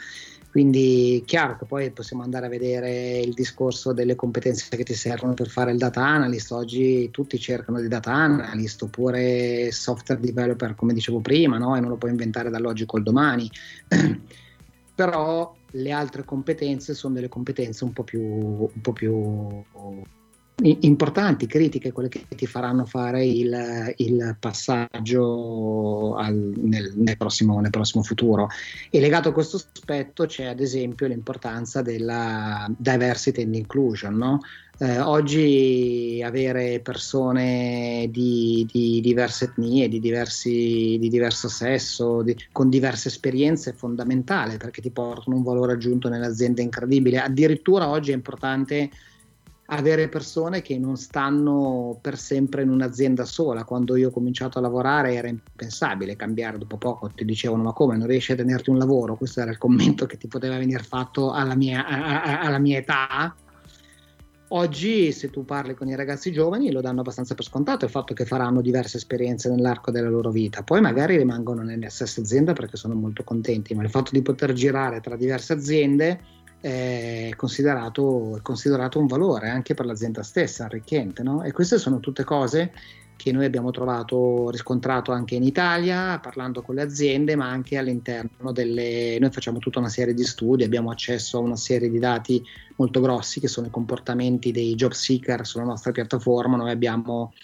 Quindi 0.51 1.23
chiaro 1.25 1.57
che 1.57 1.65
poi 1.65 1.93
possiamo 1.93 2.25
andare 2.25 2.47
a 2.47 2.49
vedere 2.49 3.21
il 3.21 3.35
discorso 3.35 3.93
delle 3.93 4.17
competenze 4.17 4.77
che 4.77 4.83
ti 4.83 4.95
servono 4.95 5.33
per 5.35 5.49
fare 5.49 5.71
il 5.71 5.79
data 5.79 6.05
analyst. 6.05 6.51
Oggi 6.51 7.09
tutti 7.13 7.39
cercano 7.39 7.81
di 7.81 7.87
data 7.87 8.11
analyst 8.11 8.83
oppure 8.83 9.71
software 9.71 10.21
developer, 10.21 10.75
come 10.75 10.93
dicevo 10.93 11.21
prima, 11.21 11.57
no? 11.57 11.77
e 11.77 11.81
non 11.81 11.91
lo 11.91 11.97
puoi 11.97 12.11
inventare 12.11 12.51
dall'oggi 12.51 12.85
col 12.85 13.05
domani. 13.05 13.49
Però 14.97 15.55
le 15.71 15.91
altre 15.93 16.25
competenze 16.25 16.95
sono 16.95 17.15
delle 17.15 17.29
competenze 17.29 17.85
un 17.85 17.93
po' 17.93 18.03
più, 18.03 18.21
un 18.21 18.81
po 18.83 18.93
più 18.93 19.63
importanti, 20.63 21.47
critiche, 21.47 21.91
quelle 21.91 22.09
che 22.09 22.27
ti 22.29 22.47
faranno 22.47 22.85
fare 22.85 23.25
il, 23.27 23.93
il 23.97 24.37
passaggio 24.39 26.15
al, 26.15 26.35
nel, 26.35 26.93
nel, 26.95 27.17
prossimo, 27.17 27.61
nel, 27.61 27.71
prossimo, 27.71 28.05
futuro. 28.05 28.49
E 28.91 29.01
legato 29.01 29.31
a 29.31 29.33
questo 29.33 29.57
aspetto 29.57 30.27
c'è 30.27 30.45
ad 30.45 30.61
esempio 30.61 31.09
l'importanza 31.09 31.83
della 31.83 32.73
diversity 32.77 33.43
and 33.43 33.55
inclusion. 33.55 34.15
No? 34.15 34.41
Eh, 34.79 35.01
oggi 35.01 36.23
avere 36.25 36.81
persone 36.81 38.09
di, 38.11 38.67
di 38.71 39.01
diverse 39.01 39.47
etnie, 39.47 39.89
di, 39.89 39.99
diversi, 39.99 40.97
di 41.01 41.09
diverso 41.09 41.49
sesso, 41.49 42.23
di, 42.23 42.37
con 42.53 42.69
diverse 42.69 43.09
esperienze 43.09 43.71
è 43.71 43.75
fondamentale 43.75 44.57
perché 44.57 44.81
ti 44.81 44.91
portano 44.91 45.37
un 45.37 45.43
valore 45.43 45.73
aggiunto 45.73 46.09
nell'azienda 46.09 46.63
incredibile. 46.63 47.21
Addirittura 47.21 47.89
oggi 47.89 48.13
è 48.13 48.15
importante 48.15 48.91
avere 49.67 50.09
persone 50.09 50.61
che 50.61 50.79
non 50.79 50.97
stanno 50.97 51.99
per 52.01 52.19
sempre 52.19 52.63
in 52.63 52.71
un'azienda 52.71 53.25
sola. 53.25 53.65
Quando 53.65 53.97
io 53.97 54.09
ho 54.09 54.13
cominciato 54.13 54.59
a 54.59 54.61
lavorare 54.61 55.15
era 55.15 55.29
impensabile 55.29 56.17
cambiare 56.17 56.59
dopo 56.59 56.77
poco, 56.77 57.09
ti 57.09 57.25
dicevano 57.25 57.63
ma 57.63 57.73
come 57.73 57.97
non 57.97 58.07
riesci 58.07 58.33
a 58.33 58.37
tenerti 58.37 58.71
un 58.71 58.79
lavoro? 58.79 59.17
Questo 59.17 59.41
era 59.41 59.51
il 59.51 59.59
commento 59.59 60.07
che 60.07 60.19
ti 60.19 60.29
poteva 60.29 60.59
venire 60.59 60.83
fatto 60.83 61.33
alla 61.33 61.55
mia, 61.55 61.87
a, 61.87 62.41
alla 62.41 62.59
mia 62.59 62.79
età. 62.79 63.35
Oggi 64.49 65.11
se 65.11 65.31
tu 65.31 65.45
parli 65.45 65.75
con 65.75 65.89
i 65.89 65.97
ragazzi 65.97 66.31
giovani 66.31 66.71
lo 66.71 66.83
danno 66.83 67.01
abbastanza 67.01 67.35
per 67.35 67.45
scontato 67.45 67.87
il 67.87 67.91
fatto 67.91 68.13
che 68.13 68.27
faranno 68.27 68.61
diverse 68.61 68.99
esperienze 68.99 69.49
nell'arco 69.49 69.91
della 69.91 70.11
loro 70.11 70.31
vita, 70.31 70.63
poi 70.63 70.83
magari 70.83 71.17
rimangono 71.17 71.63
nella 71.63 71.89
stessa 71.89 72.21
azienda 72.21 72.53
perché 72.53 72.77
sono 72.77 72.95
molto 72.95 73.25
contenti, 73.25 73.75
ma 73.75 73.83
il 73.83 73.91
fatto 73.91 74.11
di 74.13 74.21
poter 74.21 74.53
girare 74.53 75.01
tra 75.01 75.17
diverse 75.17 75.55
aziende 75.55 76.21
è 76.65 77.35
considerato, 77.37 78.39
è 78.39 78.41
considerato 78.41 78.99
un 78.99 79.07
valore 79.07 79.51
anche 79.51 79.75
per 79.75 79.85
l'azienda 79.85 80.23
stessa, 80.23 80.65
arricchente. 80.65 81.23
No? 81.23 81.43
E 81.43 81.53
queste 81.53 81.77
sono 81.77 82.01
tutte 82.01 82.25
cose 82.25 82.73
che 83.17 83.33
noi 83.33 83.45
abbiamo 83.45 83.71
trovato, 83.71 84.49
riscontrato 84.49 85.13
anche 85.13 85.35
in 85.35 85.43
Italia, 85.43 86.19
parlando 86.21 86.63
con 86.63 86.77
le 86.77 86.81
aziende, 86.81 87.37
ma 87.37 87.51
anche 87.51 87.77
all'interno 87.77 88.51
delle... 88.51 89.19
Noi 89.21 89.31
facciamo 89.31 89.59
tutta 89.59 89.79
una 89.79 89.91
serie 89.91 90.15
di 90.15 90.25
studi, 90.25 90.65
abbiamo 90.65 90.91
accesso 90.91 91.37
a 91.37 91.43
una 91.43 91.57
serie 91.57 91.91
di 91.91 91.99
dati 91.99 92.43
molto 92.77 93.01
grossi 93.01 93.41
che 93.41 93.49
sono 93.49 93.67
i 93.67 93.71
comportamenti 93.71 94.51
dei 94.51 94.75
job 94.75 94.93
seeker 94.93 95.47
sulla 95.47 95.65
nostra 95.65 95.93
piattaforma. 95.93 96.57
Noi 96.57 96.71
abbiamo 96.71 97.35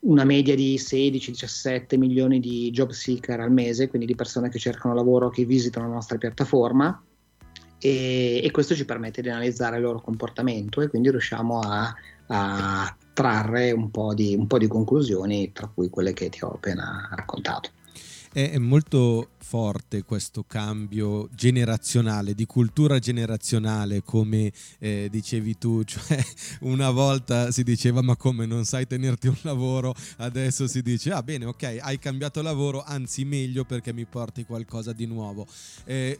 una 0.00 0.24
media 0.24 0.54
di 0.54 0.76
16-17 0.76 1.96
milioni 1.96 2.38
di 2.38 2.70
job 2.70 2.90
seeker 2.90 3.40
al 3.40 3.50
mese, 3.50 3.88
quindi 3.88 4.06
di 4.06 4.14
persone 4.14 4.50
che 4.50 4.58
cercano 4.58 4.94
lavoro 4.94 5.30
che 5.30 5.46
visitano 5.46 5.88
la 5.88 5.94
nostra 5.94 6.18
piattaforma 6.18 7.02
e, 7.78 8.40
e, 8.42 8.50
questo 8.50 8.74
ci 8.74 8.84
permette 8.84 9.22
di 9.22 9.28
analizzare 9.28 9.76
il 9.76 9.82
loro 9.82 10.00
comportamento 10.00 10.80
e 10.80 10.88
quindi 10.88 11.10
riusciamo 11.10 11.60
a, 11.60 11.94
a 12.28 12.96
trarre 13.12 13.72
un 13.72 13.90
po, 13.90 14.14
di, 14.14 14.34
un 14.34 14.46
po' 14.46 14.58
di 14.58 14.66
conclusioni, 14.66 15.52
tra 15.52 15.68
cui 15.68 15.88
quelle 15.88 16.12
che 16.12 16.28
ti 16.28 16.44
ho 16.44 16.52
appena 16.52 17.08
raccontato. 17.14 17.70
È 18.32 18.58
molto 18.58 19.30
forte 19.38 20.02
questo 20.02 20.44
cambio 20.46 21.28
generazionale, 21.32 22.34
di 22.34 22.44
cultura 22.44 22.98
generazionale, 22.98 24.02
come 24.02 24.52
eh, 24.78 25.08
dicevi 25.10 25.56
tu, 25.56 25.82
cioè 25.86 26.22
una 26.60 26.90
volta 26.90 27.50
si 27.50 27.62
diceva 27.62 28.02
ma 28.02 28.14
come 28.16 28.44
non 28.44 28.66
sai 28.66 28.86
tenerti 28.86 29.28
un 29.28 29.38
lavoro, 29.40 29.94
adesso 30.18 30.66
si 30.66 30.82
dice 30.82 31.12
ah 31.12 31.22
bene 31.22 31.46
ok 31.46 31.78
hai 31.80 31.98
cambiato 31.98 32.42
lavoro, 32.42 32.82
anzi 32.82 33.24
meglio 33.24 33.64
perché 33.64 33.94
mi 33.94 34.04
porti 34.04 34.44
qualcosa 34.44 34.92
di 34.92 35.06
nuovo. 35.06 35.46
Eh, 35.84 36.18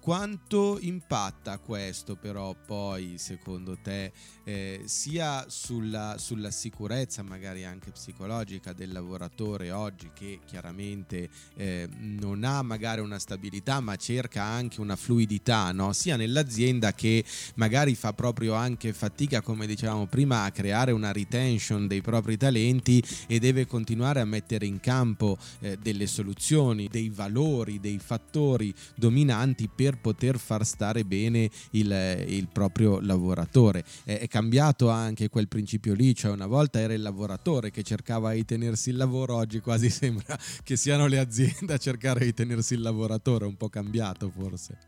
quanto 0.00 0.78
impatta 0.80 1.58
questo 1.58 2.16
però 2.16 2.54
poi 2.54 3.14
secondo 3.18 3.76
te 3.82 4.12
eh, 4.44 4.82
sia 4.84 5.44
sulla, 5.48 6.16
sulla, 6.18 6.50
sicurezza 6.50 7.22
magari 7.22 7.64
anche 7.64 7.90
psicologica 7.90 8.72
del 8.72 8.92
lavoratore 8.92 9.70
oggi 9.70 10.10
che 10.14 10.40
chiaramente 10.46 11.28
eh, 11.56 11.88
non 11.98 12.44
ha 12.44 12.62
magari 12.62 13.00
una 13.00 13.18
stabilità 13.18 13.80
ma 13.80 13.96
cerca 13.96 14.42
anche 14.42 14.80
una 14.80 14.96
fluidità 14.96 15.72
no? 15.72 15.92
sia 15.92 16.16
nell'azienda 16.16 16.94
che 16.94 17.24
magari 17.56 17.94
fa 17.94 18.12
proprio 18.12 18.54
anche 18.54 18.92
fatica 18.92 19.42
come 19.42 19.66
dicevamo 19.66 20.06
prima 20.06 20.44
a 20.44 20.50
creare 20.50 20.92
una 20.92 21.12
retention 21.12 21.86
dei 21.86 22.00
propri 22.00 22.36
talenti 22.36 23.02
e 23.26 23.38
deve 23.38 23.66
continuare 23.66 24.20
a 24.20 24.24
mettere 24.24 24.64
in 24.64 24.80
campo 24.80 25.36
eh, 25.60 25.76
delle 25.76 26.06
soluzioni, 26.06 26.88
dei 26.88 27.10
valori, 27.10 27.80
dei 27.80 27.98
fattori 27.98 28.72
dominanti 28.94 29.68
per 29.68 29.87
poter 29.96 30.38
far 30.38 30.64
stare 30.66 31.04
bene 31.04 31.50
il, 31.70 32.24
il 32.26 32.48
proprio 32.52 33.00
lavoratore. 33.00 33.84
È, 34.04 34.18
è 34.18 34.28
cambiato 34.28 34.90
anche 34.90 35.28
quel 35.28 35.48
principio 35.48 35.94
lì, 35.94 36.14
cioè 36.14 36.30
una 36.30 36.46
volta 36.46 36.78
era 36.78 36.92
il 36.92 37.02
lavoratore 37.02 37.70
che 37.70 37.82
cercava 37.82 38.32
di 38.32 38.44
tenersi 38.44 38.90
il 38.90 38.96
lavoro, 38.96 39.36
oggi 39.36 39.60
quasi 39.60 39.88
sembra 39.90 40.38
che 40.62 40.76
siano 40.76 41.06
le 41.06 41.18
aziende 41.18 41.72
a 41.72 41.78
cercare 41.78 42.24
di 42.24 42.34
tenersi 42.34 42.74
il 42.74 42.82
lavoratore, 42.82 43.46
un 43.46 43.56
po' 43.56 43.68
cambiato 43.68 44.30
forse. 44.30 44.78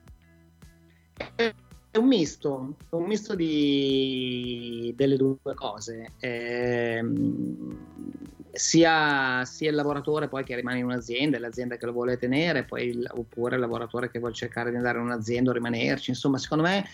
È 1.93 1.99
un 1.99 2.07
misto, 2.07 2.77
un 2.91 3.05
misto 3.05 3.35
di, 3.35 4.93
delle 4.97 5.17
due 5.17 5.55
cose. 5.55 6.13
Eh, 6.21 7.03
sia, 8.61 9.43
sia, 9.47 9.71
il 9.71 9.75
lavoratore 9.75 10.29
poi 10.29 10.45
che 10.45 10.55
rimane 10.55 10.79
in 10.79 10.85
un'azienda, 10.85 11.39
l'azienda 11.39 11.77
che 11.77 11.87
lo 11.87 11.93
vuole 11.93 12.19
tenere, 12.19 12.67
il, 12.77 13.11
oppure 13.11 13.55
il 13.55 13.61
lavoratore 13.61 14.11
che 14.11 14.19
vuole 14.19 14.35
cercare 14.35 14.71
di 14.71 14.77
andare 14.77 14.99
in 14.99 15.05
un'azienda 15.05 15.51
o 15.51 15.55
rimanerci. 15.55 16.11
Insomma, 16.11 16.37
secondo 16.37 16.65
me 16.65 16.87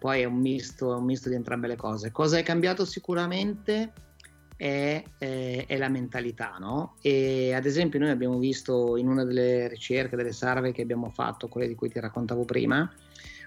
poi 0.00 0.22
è 0.22 0.24
un 0.24 0.40
misto, 0.40 0.96
un 0.96 1.04
misto 1.04 1.28
di 1.28 1.36
entrambe 1.36 1.68
le 1.68 1.76
cose. 1.76 2.10
Cosa 2.10 2.38
è 2.38 2.42
cambiato 2.42 2.84
sicuramente 2.84 3.92
è, 4.56 5.02
è, 5.16 5.64
è 5.68 5.76
la 5.76 5.88
mentalità, 5.88 6.56
no? 6.58 6.96
E 7.00 7.54
ad 7.54 7.66
esempio 7.66 8.00
noi 8.00 8.10
abbiamo 8.10 8.38
visto 8.38 8.96
in 8.96 9.06
una 9.06 9.24
delle 9.24 9.68
ricerche, 9.68 10.16
delle 10.16 10.32
survey 10.32 10.72
che 10.72 10.82
abbiamo 10.82 11.08
fatto, 11.10 11.46
quelle 11.46 11.68
di 11.68 11.76
cui 11.76 11.88
ti 11.88 12.00
raccontavo 12.00 12.44
prima, 12.44 12.92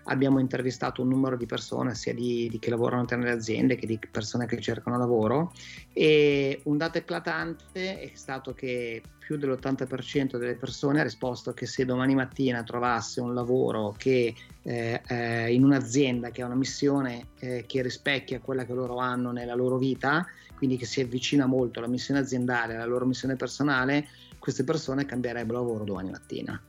abbiamo 0.05 0.39
intervistato 0.39 1.01
un 1.01 1.09
numero 1.09 1.37
di 1.37 1.45
persone, 1.45 1.95
sia 1.95 2.13
di, 2.13 2.47
di 2.49 2.59
che 2.59 2.69
lavorano 2.69 3.05
nelle 3.09 3.31
aziende 3.31 3.75
che 3.75 3.85
di 3.85 3.99
persone 4.11 4.45
che 4.45 4.59
cercano 4.59 4.97
lavoro 4.97 5.53
e 5.93 6.61
un 6.63 6.77
dato 6.77 6.97
eclatante 6.97 7.99
è 7.99 8.11
stato 8.13 8.53
che 8.53 9.01
più 9.17 9.37
dell'80% 9.37 10.37
delle 10.37 10.55
persone 10.55 10.99
ha 10.99 11.03
risposto 11.03 11.53
che 11.53 11.65
se 11.65 11.83
domani 11.83 12.13
mattina 12.13 12.61
trovasse 12.63 13.21
un 13.21 13.33
lavoro 13.33 13.95
che 13.97 14.35
eh, 14.61 15.01
eh, 15.07 15.53
in 15.53 15.63
un'azienda 15.63 16.29
che 16.29 16.43
ha 16.43 16.45
una 16.45 16.55
missione 16.55 17.29
eh, 17.39 17.63
che 17.67 17.81
rispecchia 17.81 18.39
quella 18.39 18.65
che 18.65 18.73
loro 18.73 18.97
hanno 18.97 19.31
nella 19.31 19.55
loro 19.55 19.77
vita, 19.77 20.27
quindi 20.55 20.77
che 20.77 20.85
si 20.85 21.01
avvicina 21.01 21.47
molto 21.47 21.79
alla 21.79 21.87
missione 21.87 22.19
aziendale, 22.19 22.75
alla 22.75 22.85
loro 22.85 23.05
missione 23.05 23.35
personale, 23.35 24.07
queste 24.37 24.63
persone 24.63 25.05
cambierebbero 25.05 25.57
lavoro 25.57 25.83
domani 25.83 26.11
mattina. 26.11 26.61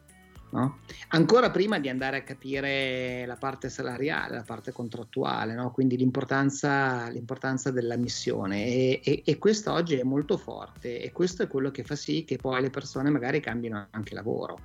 No? 0.57 0.79
Ancora 1.09 1.51
prima 1.51 1.79
di 1.79 1.91
andare 1.91 2.17
a 2.17 2.23
capire 2.23 3.27
la 3.27 3.37
parte 3.37 3.69
salariale, 3.69 4.37
la 4.37 4.43
parte 4.43 4.73
contrattuale, 4.73 5.53
no? 5.53 5.71
quindi 5.71 5.99
l'importanza, 5.99 7.11
l'importanza, 7.11 7.71
della 7.71 7.97
missione 7.97 8.65
e, 8.65 9.01
e, 9.05 9.23
e, 9.23 9.39
questo 9.39 9.73
oggi 9.73 9.97
è 9.97 10.03
molto 10.03 10.39
forte 10.39 11.03
e 11.03 11.13
questo 11.13 11.43
è 11.43 11.47
quello 11.47 11.71
che 11.71 11.85
fa 11.85 11.95
sì 11.95 12.25
che 12.25 12.39
poi 12.39 12.63
le 12.63 12.71
persone 12.71 13.11
magari 13.11 13.41
cambino 13.41 13.89
anche 13.91 14.15
lavoro 14.15 14.59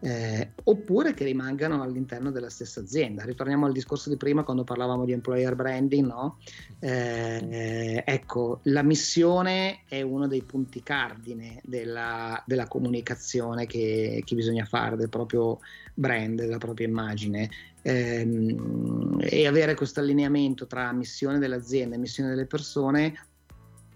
eh, 0.00 0.52
oppure 0.64 1.14
che 1.14 1.24
rimangano 1.24 1.82
all'interno 1.82 2.30
della 2.30 2.50
stessa 2.50 2.80
azienda. 2.80 3.24
Ritorniamo 3.24 3.64
al 3.64 3.72
discorso 3.72 4.10
di 4.10 4.18
prima 4.18 4.42
quando 4.42 4.64
parlavamo 4.64 5.06
di 5.06 5.12
employer 5.12 5.54
branding, 5.54 6.06
no? 6.06 6.38
eh, 6.78 8.02
ecco, 8.04 8.60
la 8.64 8.82
missione 8.82 9.84
è 9.88 10.02
uno 10.02 10.26
dei 10.26 10.42
punti 10.42 10.82
cardine 10.82 11.60
della, 11.64 12.42
della 12.46 12.68
comunicazione 12.68 13.64
che, 13.64 14.22
che 14.24 14.34
bisogna 14.34 14.66
fare 14.66 14.96
del 14.96 15.08
proprio 15.08 15.37
proprio 15.38 15.60
brand, 15.94 16.40
della 16.40 16.58
propria 16.58 16.86
immagine 16.86 17.48
ehm, 17.82 19.18
e 19.20 19.46
avere 19.46 19.74
questo 19.74 20.00
allineamento 20.00 20.66
tra 20.66 20.92
missione 20.92 21.38
dell'azienda 21.38 21.94
e 21.94 21.98
missione 21.98 22.30
delle 22.30 22.46
persone 22.46 23.14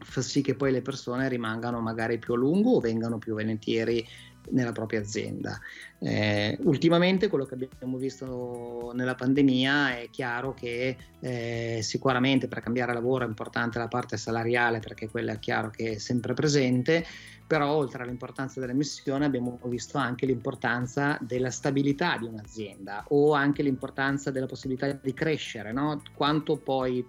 fa 0.04 0.20
sì 0.20 0.40
che 0.40 0.56
poi 0.56 0.72
le 0.72 0.82
persone 0.82 1.28
rimangano 1.28 1.80
magari 1.80 2.18
più 2.18 2.34
a 2.34 2.36
lungo 2.36 2.72
o 2.72 2.80
vengano 2.80 3.18
più 3.18 3.34
volentieri 3.34 4.04
nella 4.50 4.72
propria 4.72 4.98
azienda. 4.98 5.60
Eh, 6.00 6.58
ultimamente 6.62 7.28
quello 7.28 7.44
che 7.44 7.54
abbiamo 7.54 7.96
visto 7.96 8.90
nella 8.92 9.14
pandemia 9.14 10.00
è 10.00 10.08
chiaro 10.10 10.52
che 10.52 10.96
eh, 11.20 11.78
sicuramente 11.82 12.48
per 12.48 12.60
cambiare 12.60 12.92
lavoro 12.92 13.24
è 13.24 13.28
importante 13.28 13.78
la 13.78 13.86
parte 13.86 14.16
salariale 14.16 14.80
perché 14.80 15.08
quella 15.08 15.34
è 15.34 15.38
chiaro 15.38 15.70
che 15.70 15.92
è 15.92 15.98
sempre 15.98 16.34
presente, 16.34 17.06
però 17.52 17.70
oltre 17.70 18.02
all'importanza 18.02 18.60
della 18.60 18.72
missione 18.72 19.26
abbiamo 19.26 19.58
visto 19.64 19.98
anche 19.98 20.24
l'importanza 20.24 21.18
della 21.20 21.50
stabilità 21.50 22.16
di 22.16 22.24
un'azienda 22.24 23.04
o 23.08 23.34
anche 23.34 23.62
l'importanza 23.62 24.30
della 24.30 24.46
possibilità 24.46 24.90
di 24.90 25.12
crescere, 25.12 25.70
no? 25.70 26.00
quanto 26.14 26.56
poi 26.56 27.06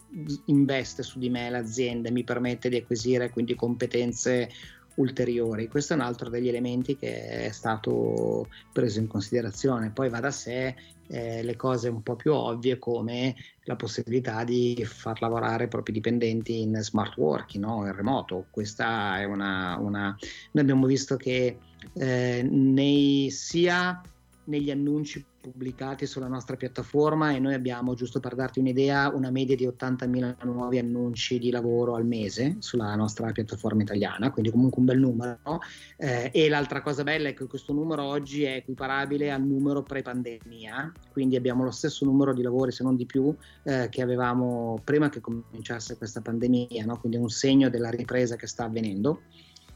investe 0.48 1.02
su 1.02 1.18
di 1.18 1.30
me 1.30 1.50
l'azienda 1.50 2.10
e 2.10 2.12
mi 2.12 2.26
permette 2.26 2.68
di 2.68 2.76
acquisire 2.76 3.30
quindi 3.30 3.56
competenze 3.56 4.50
ulteriori. 4.96 5.68
Questo 5.68 5.94
è 5.94 5.96
un 5.96 6.02
altro 6.02 6.30
degli 6.30 6.48
elementi 6.48 6.98
che 6.98 7.46
è 7.46 7.52
stato 7.52 8.48
preso 8.72 9.00
in 9.00 9.08
considerazione. 9.08 9.92
Poi 9.92 10.10
va 10.10 10.20
da 10.20 10.32
sé 10.32 10.76
eh, 11.08 11.44
le 11.44 11.56
cose 11.56 11.90
un 11.90 12.02
po' 12.02 12.16
più 12.16 12.34
ovvie 12.34 12.80
come 12.80 13.36
la 13.64 13.76
possibilità 13.76 14.44
di 14.44 14.84
far 14.86 15.22
lavorare 15.22 15.66
i 15.66 15.68
propri 15.68 15.94
dipendenti 15.94 16.62
in 16.62 16.78
smart 16.82 17.18
working, 17.18 17.64
no? 17.64 17.86
in 17.86 17.96
remoto. 17.96 18.46
Questa 18.50 19.20
è 19.20 19.24
una, 19.24 19.78
una... 19.80 20.18
Noi 20.52 20.64
abbiamo 20.64 20.86
visto 20.86 21.16
che 21.16 21.58
eh, 21.94 22.48
nei, 22.50 23.30
sia 23.32 24.02
negli 24.46 24.72
annunci 24.72 25.24
pubblicati 25.44 26.06
sulla 26.06 26.30
nostra 26.30 26.56
piattaforma 26.56 27.32
e 27.32 27.40
noi 27.40 27.54
abbiamo, 27.54 27.96
giusto 27.96 28.22
per 28.22 28.34
darti 28.34 28.60
un'idea, 28.60 29.10
una 29.14 29.30
media 29.30 29.58
di 29.58 29.68
80.000 29.68 30.46
nuovi 30.46 30.78
annunci 30.78 31.38
di 31.38 31.52
lavoro 31.52 31.96
al 31.96 32.06
mese 32.06 32.56
sulla 32.60 32.96
nostra 32.96 33.30
piattaforma 33.34 33.82
italiana, 33.82 34.32
quindi 34.32 34.52
comunque 34.52 34.80
un 34.80 34.86
bel 34.86 35.00
numero. 35.00 35.60
Eh, 35.98 36.32
e 36.34 36.48
l'altra 36.48 36.82
cosa 36.82 37.04
bella 37.04 37.28
è 37.28 37.34
che 37.34 37.46
questo 37.46 37.74
numero 37.74 38.04
oggi 38.04 38.44
è 38.44 38.56
equiparabile 38.56 39.32
al 39.32 39.44
numero 39.44 39.84
pre-pandemia, 39.84 40.94
quindi 41.12 41.36
abbiamo 41.36 41.66
lo 41.66 41.72
stesso 41.72 42.06
numero 42.06 42.34
di 42.34 42.42
lavori, 42.42 42.72
se 42.72 42.84
non 42.84 42.96
di 42.96 43.06
più, 43.06 43.36
eh, 43.64 43.90
che 43.90 44.02
avevamo 44.02 44.80
prima 44.82 45.10
che 45.10 45.20
cominciasse 45.20 45.98
questa 45.98 46.22
pandemia, 46.22 46.86
no? 46.86 46.98
quindi 47.00 47.18
è 47.18 47.22
un 47.22 47.30
segno 47.30 47.70
della 47.70 47.90
ripresa 47.90 48.38
che 48.38 48.48
sta 48.48 48.64
avvenendo. 48.64 49.24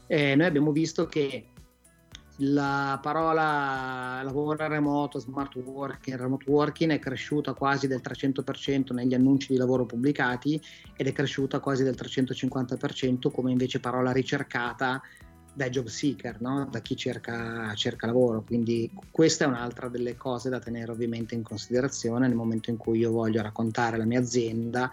Eh, 0.06 0.34
noi 0.34 0.46
abbiamo 0.46 0.72
visto 0.72 1.04
che 1.04 1.48
la 2.40 2.98
parola 3.02 4.20
lavoro 4.22 4.54
remoto, 4.68 5.18
smart 5.18 5.56
working, 5.56 6.16
remote 6.16 6.48
working 6.48 6.92
è 6.92 6.98
cresciuta 6.98 7.52
quasi 7.52 7.88
del 7.88 8.00
300% 8.02 8.94
negli 8.94 9.14
annunci 9.14 9.52
di 9.52 9.58
lavoro 9.58 9.86
pubblicati 9.86 10.60
ed 10.96 11.06
è 11.06 11.12
cresciuta 11.12 11.58
quasi 11.58 11.82
del 11.82 11.96
350% 11.98 13.30
come 13.32 13.50
invece 13.50 13.80
parola 13.80 14.12
ricercata 14.12 15.02
dai 15.52 15.70
job 15.70 15.86
seeker, 15.86 16.40
no? 16.40 16.68
da 16.70 16.78
chi 16.78 16.94
cerca, 16.94 17.74
cerca, 17.74 18.06
lavoro. 18.06 18.42
Quindi 18.42 18.88
questa 19.10 19.44
è 19.44 19.48
un'altra 19.48 19.88
delle 19.88 20.16
cose 20.16 20.48
da 20.48 20.60
tenere 20.60 20.92
ovviamente 20.92 21.34
in 21.34 21.42
considerazione 21.42 22.28
nel 22.28 22.36
momento 22.36 22.70
in 22.70 22.76
cui 22.76 22.98
io 22.98 23.10
voglio 23.10 23.42
raccontare 23.42 23.96
la 23.96 24.04
mia 24.04 24.20
azienda 24.20 24.88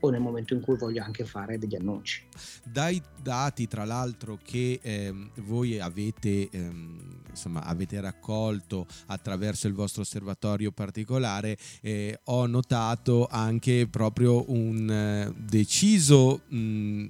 o 0.00 0.10
nel 0.10 0.20
momento 0.20 0.54
in 0.54 0.60
cui 0.60 0.76
voglio 0.76 1.02
anche 1.02 1.24
fare 1.24 1.58
degli 1.58 1.74
annunci. 1.74 2.26
Dai 2.64 3.00
dati, 3.20 3.66
tra 3.66 3.84
l'altro, 3.84 4.38
che 4.42 4.78
ehm, 4.82 5.30
voi 5.36 5.78
avete, 5.80 6.48
ehm, 6.50 7.20
insomma, 7.28 7.64
avete 7.64 8.00
raccolto 8.00 8.86
attraverso 9.06 9.66
il 9.66 9.74
vostro 9.74 10.02
osservatorio 10.02 10.70
particolare, 10.72 11.56
eh, 11.80 12.20
ho 12.24 12.46
notato 12.46 13.26
anche 13.30 13.86
proprio 13.88 14.50
un 14.50 14.90
eh, 14.90 15.32
deciso 15.36 16.42
mh, 16.48 17.06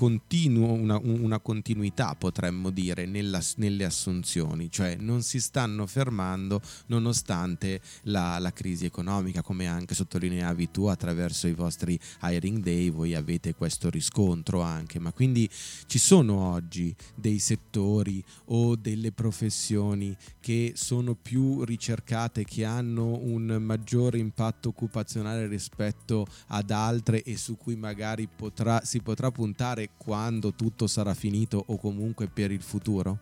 continuo, 0.00 0.72
una, 0.72 0.98
una, 1.02 1.40
continuità, 1.40 2.14
potremmo 2.14 2.70
dire, 2.70 3.04
nella, 3.04 3.38
nelle 3.56 3.84
assunzioni, 3.84 4.70
cioè 4.70 4.96
non 4.98 5.20
si 5.20 5.38
stanno 5.42 5.86
fermando 5.86 6.62
nonostante 6.86 7.82
la, 8.04 8.38
la, 8.38 8.50
crisi 8.50 8.86
economica, 8.86 9.42
come 9.42 9.66
anche 9.66 9.94
sottolineavi 9.94 10.70
tu 10.70 10.86
attraverso 10.86 11.48
i 11.48 11.52
vostri 11.52 12.00
hiring 12.22 12.62
day, 12.62 12.88
voi 12.88 13.14
avete 13.14 13.54
questo 13.54 13.90
riscontro 13.90 14.62
anche, 14.62 14.98
ma 14.98 15.12
quindi 15.12 15.46
ci 15.84 15.98
sono 15.98 16.50
oggi 16.50 16.96
dei 17.14 17.38
settori 17.38 18.24
o 18.46 18.76
delle 18.76 19.12
professioni 19.12 20.16
che 20.40 20.72
sono 20.76 21.14
più 21.14 21.62
ricercate, 21.62 22.44
che 22.44 22.64
hanno 22.64 23.18
un 23.18 23.58
maggiore 23.60 24.16
impatto 24.16 24.70
occupazionale 24.70 25.46
rispetto 25.46 26.26
ad 26.46 26.70
altre 26.70 27.22
e 27.22 27.36
su 27.36 27.58
cui 27.58 27.76
magari 27.76 28.26
potrà, 28.34 28.82
si 28.82 29.02
potrà 29.02 29.30
puntare 29.30 29.89
quando 29.96 30.52
tutto 30.52 30.86
sarà 30.86 31.14
finito 31.14 31.62
o 31.66 31.76
comunque 31.76 32.28
per 32.28 32.50
il 32.50 32.62
futuro? 32.62 33.18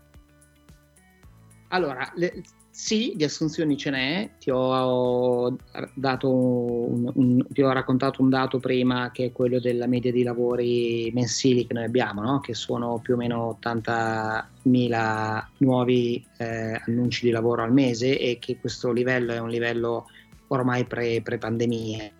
Allora, 1.68 2.10
le, 2.14 2.42
sì, 2.70 3.14
di 3.16 3.24
assunzioni 3.24 3.76
ce 3.76 3.90
n'è, 3.90 4.30
ti 4.38 4.50
ho, 4.50 5.48
un, 5.48 7.10
un, 7.14 7.46
ti 7.48 7.60
ho, 7.60 7.72
raccontato 7.72 8.22
un 8.22 8.30
dato 8.30 8.60
prima 8.60 9.10
che 9.10 9.26
è 9.26 9.32
quello 9.32 9.58
della 9.58 9.86
media 9.86 10.12
di 10.12 10.22
lavori 10.22 11.10
mensili 11.12 11.66
che 11.66 11.74
noi 11.74 11.84
abbiamo, 11.84 12.22
no? 12.22 12.40
che 12.40 12.54
sono 12.54 13.00
più 13.02 13.14
o 13.14 13.16
meno 13.16 13.58
80.000 13.60 15.44
nuovi 15.58 16.24
eh, 16.36 16.80
annunci 16.86 17.24
di 17.24 17.32
lavoro 17.32 17.64
al 17.64 17.72
mese 17.72 18.18
e 18.18 18.38
che 18.38 18.58
questo 18.60 18.92
livello 18.92 19.32
è 19.32 19.40
un 19.40 19.50
livello 19.50 20.06
ormai 20.46 20.84
pre, 20.84 21.20
pre-pandemia 21.20 22.12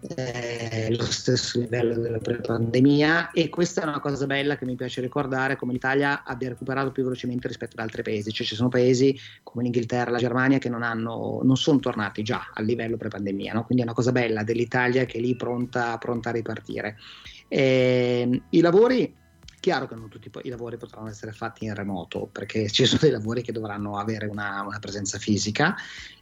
eh, 0.00 0.94
lo 0.94 1.04
stesso 1.04 1.58
livello 1.58 1.98
della 1.98 2.18
pre-pandemia 2.18 3.32
e 3.32 3.48
questa 3.48 3.82
è 3.82 3.84
una 3.84 4.00
cosa 4.00 4.26
bella 4.26 4.56
che 4.56 4.64
mi 4.64 4.76
piace 4.76 5.00
ricordare 5.00 5.56
come 5.56 5.72
l'Italia 5.72 6.22
abbia 6.24 6.50
recuperato 6.50 6.92
più 6.92 7.02
velocemente 7.02 7.48
rispetto 7.48 7.72
ad 7.76 7.84
altri 7.84 8.02
paesi, 8.02 8.32
cioè 8.32 8.46
ci 8.46 8.54
sono 8.54 8.68
paesi 8.68 9.18
come 9.42 9.64
l'Inghilterra, 9.64 10.10
la 10.10 10.18
Germania 10.18 10.58
che 10.58 10.68
non, 10.68 10.82
hanno, 10.82 11.40
non 11.42 11.56
sono 11.56 11.80
tornati 11.80 12.22
già 12.22 12.50
al 12.54 12.64
livello 12.64 12.96
pre-pandemia, 12.96 13.52
no? 13.52 13.64
quindi 13.64 13.82
è 13.82 13.86
una 13.86 13.94
cosa 13.94 14.12
bella 14.12 14.44
dell'Italia 14.44 15.04
che 15.04 15.18
è 15.18 15.20
lì 15.20 15.34
pronta, 15.34 15.98
pronta 15.98 16.28
a 16.28 16.32
ripartire. 16.32 16.96
Eh, 17.48 18.42
I 18.50 18.60
lavori 18.60 19.14
Chiaro 19.60 19.88
che 19.88 19.96
non 19.96 20.08
tutti 20.08 20.30
i 20.44 20.48
lavori 20.50 20.76
potranno 20.76 21.08
essere 21.08 21.32
fatti 21.32 21.64
in 21.64 21.74
remoto 21.74 22.28
perché 22.30 22.70
ci 22.70 22.84
sono 22.84 23.00
dei 23.02 23.10
lavori 23.10 23.42
che 23.42 23.50
dovranno 23.50 23.98
avere 23.98 24.26
una, 24.26 24.62
una 24.64 24.78
presenza 24.78 25.18
fisica 25.18 25.74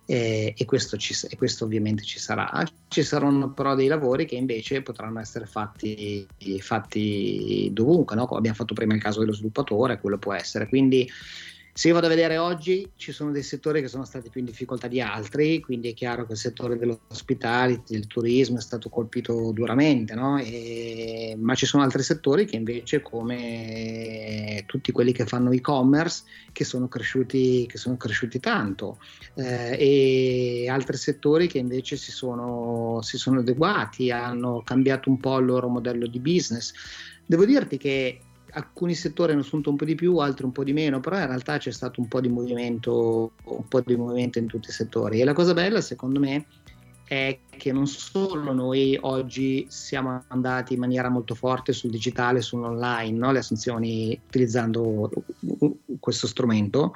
e, 0.07 0.55
e, 0.57 0.64
questo 0.64 0.97
ci, 0.97 1.14
e, 1.29 1.37
questo 1.37 1.64
ovviamente 1.64 2.03
ci 2.03 2.19
sarà. 2.19 2.64
Ci 2.88 3.03
saranno 3.03 3.53
però 3.53 3.75
dei 3.75 3.88
lavori 3.88 4.25
che 4.25 4.37
invece 4.37 4.81
potranno 4.83 5.19
essere 5.19 5.47
fatti, 5.47 6.27
fatti 6.61 7.69
dovunque, 7.73 8.14
no? 8.14 8.25
abbiamo 8.25 8.57
fatto 8.57 8.73
prima 8.73 8.95
il 8.95 9.03
caso 9.03 9.21
dello 9.21 9.33
sviluppatore, 9.33 10.01
quello 10.01 10.19
può 10.19 10.33
essere. 10.33 10.69
Quindi 10.69 11.11
se 11.77 11.89
io 11.89 11.95
vado 11.95 12.07
a 12.07 12.09
vedere 12.09 12.39
oggi, 12.39 12.91
ci 12.97 13.12
sono 13.12 13.33
dei 13.33 13.43
settori 13.43 13.83
che 13.83 13.89
sono 13.89 14.07
stati 14.07 14.31
più 14.31 14.41
in 14.41 14.47
difficoltà 14.47 14.89
di 14.89 14.99
altri, 15.03 15.61
quindi 15.61 15.91
è 15.91 15.93
chiaro 15.93 16.25
che 16.25 16.33
il 16.33 16.39
settore 16.39 16.79
dell'ospitality, 16.79 17.93
del 17.93 18.07
turismo 18.07 18.57
è 18.57 18.62
stato 18.62 18.89
colpito 18.89 19.53
duramente, 19.53 20.15
no? 20.15 20.39
e, 20.39 21.37
ma 21.39 21.55
ci 21.55 21.67
sono 21.67 21.83
altri 21.83 22.03
settori 22.03 22.47
che 22.47 22.57
invece, 22.57 23.03
come 23.03 24.62
tutti 24.65 24.91
quelli 24.91 25.12
che 25.12 25.27
fanno 25.27 25.51
e-commerce, 25.51 26.23
che 26.51 26.65
sono 26.65 26.89
cresciuti, 26.89 27.67
che 27.69 27.77
sono 27.77 27.99
cresciuti 27.99 28.41
tanto, 28.41 28.99
eh, 29.35 29.77
e 29.79 30.71
altri 30.71 30.97
settori 30.97 31.47
che 31.47 31.59
invece 31.59 31.99
si 31.99 32.11
sono, 32.11 33.01
si 33.03 33.19
sono 33.19 33.41
adeguati, 33.41 34.11
hanno 34.11 34.62
cambiato 34.65 35.11
un 35.11 35.19
po' 35.19 35.37
il 35.37 35.45
loro 35.45 35.69
modello 35.69 36.07
di 36.07 36.21
business. 36.21 36.73
Devo 37.27 37.45
dirti 37.45 37.77
che 37.77 38.21
alcuni 38.57 38.95
settori 38.95 39.33
hanno 39.33 39.42
assunto 39.42 39.71
un 39.71 39.77
po' 39.77 39.85
di 39.85 39.95
più, 39.95 40.16
altri 40.16 40.45
un 40.45 40.53
po' 40.53 40.64
di 40.64 40.73
meno, 40.73 41.01
però 41.01 41.19
in 41.19 41.27
realtà 41.27 41.59
c'è 41.59 41.71
stato 41.71 42.01
un 42.01 42.09
po' 42.09 42.21
di 42.21 42.29
movimento, 42.29 43.33
un 43.45 43.69
po' 43.69 43.81
di 43.83 43.97
movimento 43.97 44.38
in 44.38 44.47
tutti 44.47 44.71
i 44.71 44.73
settori. 44.73 45.21
E 45.21 45.25
la 45.25 45.35
cosa 45.35 45.53
bella, 45.53 45.81
secondo 45.81 46.19
me, 46.19 46.47
è 47.05 47.38
che 47.51 47.71
non 47.71 47.87
solo 47.87 48.53
noi 48.53 48.99
oggi 49.01 49.66
siamo 49.69 50.25
andati 50.29 50.75
in 50.75 50.81
maniera 50.81 51.09
molto 51.09 51.35
forte 51.35 51.73
sul 51.73 51.90
digitale, 51.90 52.40
sull'online, 52.40 53.16
no? 53.16 53.31
le 53.31 53.38
assunzioni 53.38 54.19
utilizzando 54.27 55.11
questo 56.01 56.27
strumento, 56.27 56.95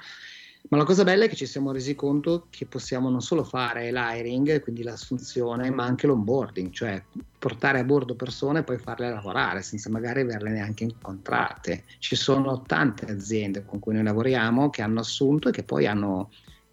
ma 0.71 0.77
la 0.77 0.85
cosa 0.85 1.03
bella 1.03 1.25
è 1.25 1.29
che 1.29 1.35
ci 1.35 1.47
siamo 1.47 1.73
resi 1.73 1.97
conto 1.97 2.47
che 2.49 2.65
possiamo 2.65 3.11
non 3.11 3.21
solo 3.21 3.43
fare 3.43 3.91
l'hiring, 3.91 4.61
quindi 4.61 4.85
l'assunzione, 4.85 5.69
ma 5.69 5.85
anche 5.85 6.07
l'onboarding, 6.07 6.71
cioè 6.71 7.03
portare 7.39 7.81
a 7.81 7.85
bordo 7.85 8.15
persone 8.15 8.61
e 8.61 8.63
poi 8.63 8.79
farle 8.79 9.11
lavorare 9.11 9.63
senza 9.63 9.91
magari 9.91 10.21
averle 10.21 10.51
neanche 10.51 10.85
incontrate. 10.85 11.87
Ci 11.99 12.15
sono 12.15 12.63
tante 12.63 13.07
aziende 13.07 13.65
con 13.65 13.81
cui 13.81 13.95
noi 13.95 14.05
lavoriamo 14.05 14.71
che 14.71 14.83
hanno 14.83 15.01
assunto 15.01 15.49
e 15.49 15.53
che 15.53 15.65
poi 15.65 15.87
hanno 15.89 16.31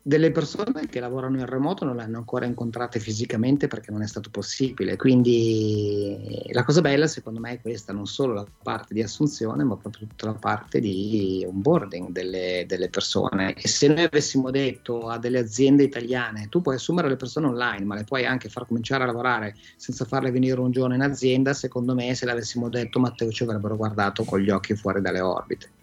delle 0.07 0.31
persone 0.31 0.87
che 0.89 1.01
lavorano 1.01 1.37
in 1.37 1.45
remoto 1.45 1.83
non 1.83 1.97
le 1.97 2.03
hanno 2.03 2.19
ancora 2.19 2.45
incontrate 2.45 2.97
fisicamente 2.97 3.67
perché 3.67 3.91
non 3.91 4.01
è 4.01 4.07
stato 4.07 4.29
possibile. 4.29 4.95
Quindi 4.95 6.47
la 6.53 6.63
cosa 6.63 6.79
bella 6.79 7.07
secondo 7.07 7.41
me 7.41 7.51
è 7.51 7.61
questa, 7.61 7.91
non 7.91 8.05
solo 8.05 8.31
la 8.31 8.47
parte 8.63 8.93
di 8.93 9.01
assunzione, 9.03 9.65
ma 9.65 9.75
proprio 9.75 10.07
tutta 10.07 10.27
la 10.27 10.33
parte 10.35 10.79
di 10.79 11.45
onboarding 11.45 12.11
delle, 12.11 12.63
delle 12.65 12.87
persone. 12.87 13.53
E 13.55 13.67
se 13.67 13.89
noi 13.89 14.03
avessimo 14.03 14.49
detto 14.49 15.09
a 15.09 15.17
delle 15.17 15.39
aziende 15.39 15.83
italiane, 15.83 16.47
tu 16.47 16.61
puoi 16.61 16.75
assumere 16.75 17.09
le 17.09 17.17
persone 17.17 17.47
online, 17.47 17.83
ma 17.83 17.95
le 17.95 18.05
puoi 18.05 18.25
anche 18.25 18.47
far 18.47 18.65
cominciare 18.65 19.03
a 19.03 19.07
lavorare 19.07 19.55
senza 19.75 20.05
farle 20.05 20.31
venire 20.31 20.57
un 20.57 20.71
giorno 20.71 20.95
in 20.95 21.01
azienda, 21.01 21.53
secondo 21.53 21.93
me 21.93 22.15
se 22.15 22.25
l'avessimo 22.25 22.69
detto 22.69 23.01
Matteo 23.01 23.29
ci 23.29 23.43
avrebbero 23.43 23.75
guardato 23.75 24.23
con 24.23 24.39
gli 24.39 24.51
occhi 24.51 24.73
fuori 24.73 25.01
dalle 25.01 25.19
orbite. 25.19 25.76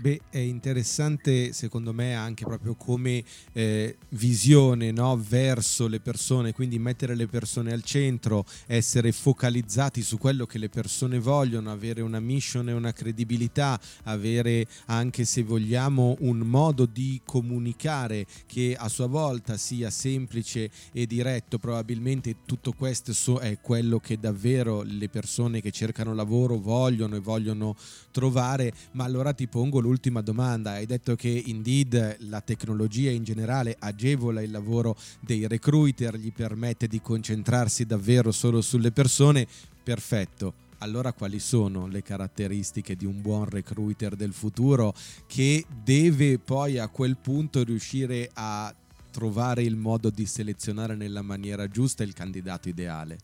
Beh, 0.00 0.18
è 0.30 0.38
interessante 0.38 1.52
secondo 1.52 1.92
me 1.92 2.14
anche 2.14 2.46
proprio 2.46 2.74
come 2.74 3.22
eh, 3.52 3.98
visione 4.12 4.92
no? 4.92 5.14
verso 5.22 5.88
le 5.88 6.00
persone, 6.00 6.54
quindi 6.54 6.78
mettere 6.78 7.14
le 7.14 7.26
persone 7.26 7.70
al 7.70 7.82
centro, 7.82 8.46
essere 8.66 9.12
focalizzati 9.12 10.00
su 10.00 10.16
quello 10.16 10.46
che 10.46 10.56
le 10.56 10.70
persone 10.70 11.18
vogliono, 11.18 11.70
avere 11.70 12.00
una 12.00 12.18
mission 12.18 12.70
e 12.70 12.72
una 12.72 12.94
credibilità, 12.94 13.78
avere 14.04 14.66
anche 14.86 15.26
se 15.26 15.42
vogliamo 15.42 16.16
un 16.20 16.38
modo 16.38 16.86
di 16.86 17.20
comunicare 17.22 18.24
che 18.46 18.74
a 18.78 18.88
sua 18.88 19.06
volta 19.06 19.58
sia 19.58 19.90
semplice 19.90 20.70
e 20.92 21.06
diretto, 21.06 21.58
probabilmente 21.58 22.36
tutto 22.46 22.72
questo 22.72 23.38
è 23.38 23.60
quello 23.60 23.98
che 23.98 24.18
davvero 24.18 24.80
le 24.80 25.10
persone 25.10 25.60
che 25.60 25.70
cercano 25.70 26.14
lavoro 26.14 26.56
vogliono 26.56 27.16
e 27.16 27.20
vogliono 27.20 27.76
trovare, 28.10 28.72
ma 28.92 29.04
allora 29.04 29.34
ti 29.34 29.46
pongo 29.46 29.78
l'ultima 29.78 29.88
l'ultima 29.90 30.20
domanda. 30.20 30.72
Hai 30.72 30.86
detto 30.86 31.16
che 31.16 31.28
Indeed 31.28 32.18
la 32.20 32.40
tecnologia 32.40 33.10
in 33.10 33.24
generale 33.24 33.76
agevola 33.76 34.40
il 34.40 34.52
lavoro 34.52 34.96
dei 35.18 35.48
recruiter, 35.48 36.16
gli 36.16 36.32
permette 36.32 36.86
di 36.86 37.00
concentrarsi 37.00 37.84
davvero 37.84 38.30
solo 38.30 38.60
sulle 38.60 38.92
persone. 38.92 39.46
Perfetto. 39.82 40.68
Allora 40.78 41.12
quali 41.12 41.40
sono 41.40 41.88
le 41.88 42.02
caratteristiche 42.02 42.96
di 42.96 43.04
un 43.04 43.20
buon 43.20 43.44
recruiter 43.46 44.14
del 44.14 44.32
futuro 44.32 44.94
che 45.26 45.64
deve 45.84 46.38
poi 46.38 46.78
a 46.78 46.88
quel 46.88 47.18
punto 47.18 47.62
riuscire 47.64 48.30
a 48.32 48.74
trovare 49.10 49.62
il 49.62 49.76
modo 49.76 50.08
di 50.08 50.24
selezionare 50.24 50.94
nella 50.94 51.20
maniera 51.20 51.66
giusta 51.68 52.02
il 52.02 52.14
candidato 52.14 52.68
ideale? 52.68 53.18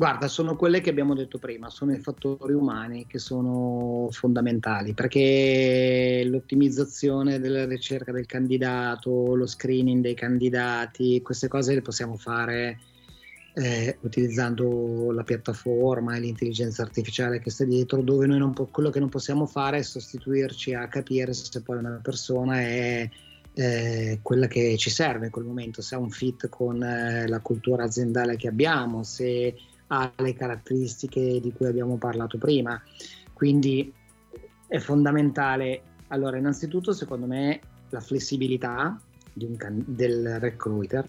Guarda, 0.00 0.28
sono 0.28 0.56
quelle 0.56 0.80
che 0.80 0.88
abbiamo 0.88 1.14
detto 1.14 1.36
prima, 1.36 1.68
sono 1.68 1.92
i 1.92 1.98
fattori 1.98 2.54
umani 2.54 3.06
che 3.06 3.18
sono 3.18 4.08
fondamentali 4.10 4.94
perché 4.94 6.22
l'ottimizzazione 6.24 7.38
della 7.38 7.66
ricerca 7.66 8.10
del 8.10 8.24
candidato, 8.24 9.34
lo 9.34 9.46
screening 9.46 10.00
dei 10.02 10.14
candidati, 10.14 11.20
queste 11.20 11.48
cose 11.48 11.74
le 11.74 11.82
possiamo 11.82 12.16
fare 12.16 12.78
eh, 13.52 13.98
utilizzando 14.00 15.10
la 15.12 15.22
piattaforma 15.22 16.16
e 16.16 16.20
l'intelligenza 16.20 16.80
artificiale 16.80 17.38
che 17.38 17.50
sta 17.50 17.66
dietro, 17.66 18.00
dove 18.00 18.24
noi 18.24 18.38
non 18.38 18.54
po- 18.54 18.68
quello 18.72 18.88
che 18.88 19.00
non 19.00 19.10
possiamo 19.10 19.44
fare 19.44 19.76
è 19.76 19.82
sostituirci 19.82 20.72
a 20.72 20.88
capire 20.88 21.34
se 21.34 21.60
poi 21.60 21.76
una 21.76 22.00
persona 22.02 22.58
è 22.58 23.06
eh, 23.52 24.18
quella 24.22 24.46
che 24.46 24.78
ci 24.78 24.88
serve 24.88 25.26
in 25.26 25.30
quel 25.30 25.44
momento, 25.44 25.82
se 25.82 25.94
ha 25.94 25.98
un 25.98 26.08
fit 26.08 26.48
con 26.48 26.82
eh, 26.82 27.28
la 27.28 27.40
cultura 27.40 27.84
aziendale 27.84 28.36
che 28.36 28.48
abbiamo, 28.48 29.02
se 29.02 29.54
ha 29.92 30.12
le 30.16 30.34
caratteristiche 30.34 31.40
di 31.40 31.52
cui 31.52 31.66
abbiamo 31.66 31.96
parlato 31.96 32.38
prima. 32.38 32.80
Quindi 33.32 33.92
è 34.66 34.78
fondamentale, 34.78 35.82
allora 36.08 36.36
innanzitutto 36.36 36.92
secondo 36.92 37.26
me 37.26 37.60
la 37.90 38.00
flessibilità 38.00 39.00
can- 39.56 39.84
del 39.86 40.38
recruiter, 40.38 41.08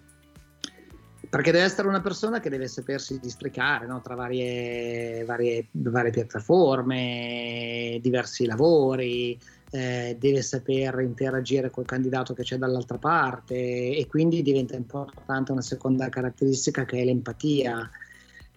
perché 1.30 1.52
deve 1.52 1.64
essere 1.64 1.88
una 1.88 2.02
persona 2.02 2.40
che 2.40 2.50
deve 2.50 2.68
sapersi 2.68 3.20
districare 3.20 3.86
no? 3.86 4.02
tra 4.02 4.16
varie, 4.16 5.24
varie, 5.24 5.68
varie, 5.72 6.12
piattaforme, 6.12 8.00
diversi 8.02 8.46
lavori, 8.46 9.40
eh, 9.70 10.18
deve 10.20 10.42
saper 10.42 11.00
interagire 11.00 11.70
col 11.70 11.86
candidato 11.86 12.34
che 12.34 12.44
c'è 12.44 12.58
dall'altra 12.58 12.98
parte 12.98 13.56
e 13.56 14.08
quindi 14.10 14.42
diventa 14.42 14.76
importante 14.76 15.52
una 15.52 15.62
seconda 15.62 16.10
caratteristica 16.10 16.84
che 16.84 17.00
è 17.00 17.06
l'empatia 17.06 17.90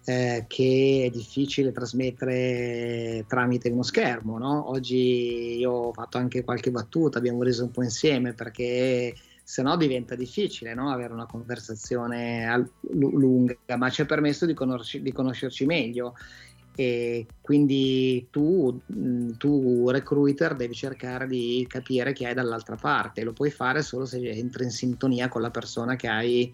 eh, 0.05 0.45
che 0.47 1.03
è 1.07 1.09
difficile 1.09 1.71
trasmettere 1.71 3.25
tramite 3.27 3.69
uno 3.69 3.83
schermo. 3.83 4.37
No? 4.37 4.69
Oggi 4.69 5.57
io 5.57 5.71
ho 5.71 5.93
fatto 5.93 6.17
anche 6.17 6.43
qualche 6.43 6.71
battuta, 6.71 7.17
abbiamo 7.17 7.43
reso 7.43 7.63
un 7.63 7.71
po' 7.71 7.83
insieme 7.83 8.33
perché 8.33 9.15
se 9.43 9.61
no 9.61 9.75
diventa 9.77 10.15
difficile 10.15 10.73
no? 10.73 10.91
avere 10.91 11.13
una 11.13 11.25
conversazione 11.25 12.47
al- 12.47 12.71
lunga, 12.93 13.55
ma 13.77 13.89
ci 13.89 14.01
ha 14.01 14.05
permesso 14.05 14.45
di, 14.45 14.53
conosci- 14.53 15.01
di 15.01 15.11
conoscerci 15.11 15.65
meglio. 15.65 16.13
E 16.77 17.35
quindi 17.39 18.27
tu, 18.29 18.83
tu, 19.37 19.89
recruiter, 19.89 20.55
devi 20.55 20.73
cercare 20.73 21.25
di 21.25 21.65
capire 21.69 22.11
chi 22.11 22.25
hai 22.25 22.33
dall'altra 22.33 22.75
parte. 22.75 23.23
Lo 23.23 23.31
puoi 23.31 23.49
fare 23.49 23.81
solo 23.81 24.05
se 24.05 24.19
entri 24.29 24.65
in 24.65 24.71
sintonia 24.71 25.29
con 25.29 25.41
la 25.41 25.51
persona 25.51 25.95
che 25.95 26.07
hai, 26.09 26.53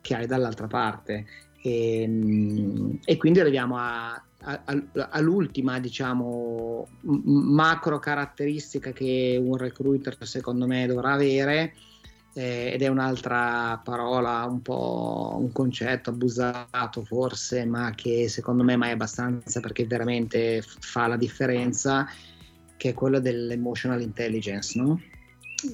che 0.00 0.14
hai 0.14 0.26
dall'altra 0.26 0.66
parte. 0.68 1.26
E, 1.62 2.02
ehm, 2.02 2.98
e 3.04 3.16
quindi 3.16 3.40
arriviamo 3.40 3.76
a, 3.76 4.12
a, 4.12 4.62
a, 4.64 5.08
all'ultima 5.10 5.80
diciamo, 5.80 6.88
macro 7.02 7.98
caratteristica 7.98 8.92
che 8.92 9.38
un 9.40 9.56
recruiter 9.56 10.16
secondo 10.26 10.66
me 10.66 10.86
dovrà 10.86 11.12
avere 11.12 11.74
eh, 12.34 12.70
ed 12.72 12.82
è 12.82 12.86
un'altra 12.86 13.80
parola, 13.82 14.44
un 14.48 14.62
po' 14.62 15.36
un 15.38 15.50
concetto 15.50 16.10
abusato 16.10 17.04
forse, 17.04 17.64
ma 17.64 17.92
che 17.94 18.28
secondo 18.28 18.62
me 18.62 18.76
mai 18.76 18.92
abbastanza 18.92 19.58
perché 19.60 19.86
veramente 19.86 20.62
fa 20.62 21.08
la 21.08 21.16
differenza, 21.16 22.06
che 22.76 22.90
è 22.90 22.94
quello 22.94 23.18
dell'emotional 23.18 24.00
intelligence, 24.00 24.78
no? 24.78 25.00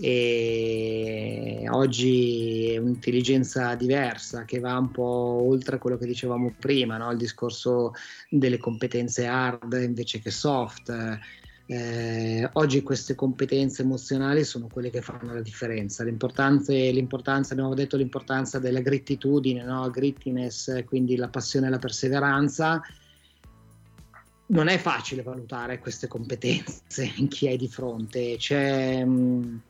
E 0.00 1.66
oggi 1.70 2.70
è 2.70 2.78
un'intelligenza 2.78 3.74
diversa 3.74 4.44
che 4.44 4.58
va 4.58 4.78
un 4.78 4.90
po' 4.90 5.02
oltre 5.02 5.78
quello 5.78 5.98
che 5.98 6.06
dicevamo 6.06 6.54
prima, 6.58 6.96
no? 6.96 7.10
il 7.10 7.18
discorso 7.18 7.92
delle 8.30 8.56
competenze 8.56 9.26
hard 9.26 9.72
invece 9.82 10.20
che 10.20 10.30
soft. 10.30 11.18
Eh, 11.66 12.48
oggi 12.54 12.82
queste 12.82 13.14
competenze 13.14 13.82
emozionali 13.82 14.44
sono 14.44 14.68
quelle 14.68 14.90
che 14.90 15.02
fanno 15.02 15.34
la 15.34 15.42
differenza. 15.42 16.02
L'importanza, 16.02 16.72
l'importanza 16.72 17.52
abbiamo 17.52 17.74
detto 17.74 17.96
l'importanza 17.96 18.58
della 18.58 18.80
grittitudine, 18.80 19.64
no? 19.64 19.90
grittiness, 19.90 20.82
quindi 20.84 21.16
la 21.16 21.28
passione 21.28 21.66
e 21.66 21.70
la 21.70 21.78
perseveranza. 21.78 22.82
Non 24.46 24.68
è 24.68 24.78
facile 24.78 25.22
valutare 25.22 25.78
queste 25.78 26.06
competenze 26.06 27.12
in 27.16 27.28
chi 27.28 27.48
hai 27.48 27.56
di 27.58 27.68
fronte. 27.68 28.36
C'è. 28.38 29.04
Mh, 29.04 29.60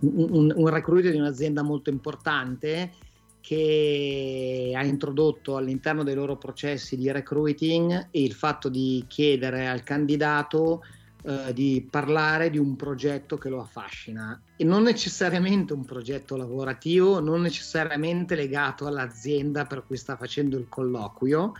un, 0.00 0.52
un 0.54 0.68
recruiter 0.68 1.12
di 1.12 1.18
un'azienda 1.18 1.62
molto 1.62 1.90
importante 1.90 2.92
che 3.40 4.72
ha 4.74 4.84
introdotto 4.84 5.56
all'interno 5.56 6.02
dei 6.02 6.14
loro 6.14 6.36
processi 6.36 6.96
di 6.96 7.10
recruiting 7.10 8.08
il 8.12 8.32
fatto 8.32 8.68
di 8.68 9.04
chiedere 9.08 9.66
al 9.66 9.82
candidato 9.82 10.82
eh, 11.22 11.52
di 11.52 11.86
parlare 11.90 12.48
di 12.48 12.58
un 12.58 12.76
progetto 12.76 13.36
che 13.36 13.48
lo 13.48 13.60
affascina 13.60 14.40
e 14.56 14.64
non 14.64 14.84
necessariamente 14.84 15.72
un 15.72 15.84
progetto 15.84 16.36
lavorativo, 16.36 17.20
non 17.20 17.42
necessariamente 17.42 18.34
legato 18.34 18.86
all'azienda 18.86 19.66
per 19.66 19.84
cui 19.86 19.96
sta 19.96 20.16
facendo 20.16 20.56
il 20.56 20.66
colloquio, 20.68 21.52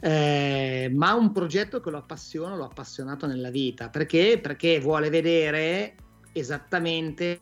eh, 0.00 0.90
ma 0.94 1.14
un 1.14 1.32
progetto 1.32 1.80
che 1.80 1.90
lo 1.90 1.98
appassiona, 1.98 2.54
lo 2.54 2.64
ha 2.64 2.66
appassionato 2.66 3.26
nella 3.26 3.50
vita. 3.50 3.88
Perché? 3.88 4.38
Perché 4.42 4.78
vuole 4.80 5.08
vedere 5.08 5.94
esattamente 6.38 7.40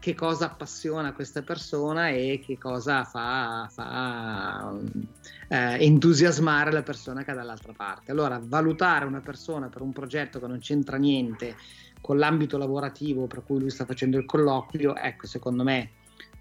che 0.00 0.14
cosa 0.14 0.46
appassiona 0.46 1.12
questa 1.12 1.42
persona 1.42 2.08
e 2.08 2.40
che 2.44 2.56
cosa 2.56 3.04
fa, 3.04 3.68
fa 3.70 4.72
eh, 5.48 5.84
entusiasmare 5.84 6.70
la 6.70 6.82
persona 6.82 7.24
che 7.24 7.32
è 7.32 7.34
dall'altra 7.34 7.72
parte. 7.72 8.12
Allora, 8.12 8.40
valutare 8.42 9.06
una 9.06 9.20
persona 9.20 9.68
per 9.68 9.82
un 9.82 9.92
progetto 9.92 10.38
che 10.38 10.46
non 10.46 10.60
c'entra 10.60 10.96
niente 10.96 11.56
con 12.00 12.16
l'ambito 12.16 12.58
lavorativo 12.58 13.26
per 13.26 13.42
cui 13.44 13.58
lui 13.58 13.70
sta 13.70 13.84
facendo 13.84 14.18
il 14.18 14.24
colloquio, 14.24 14.94
ecco, 14.94 15.26
secondo 15.26 15.64
me 15.64 15.90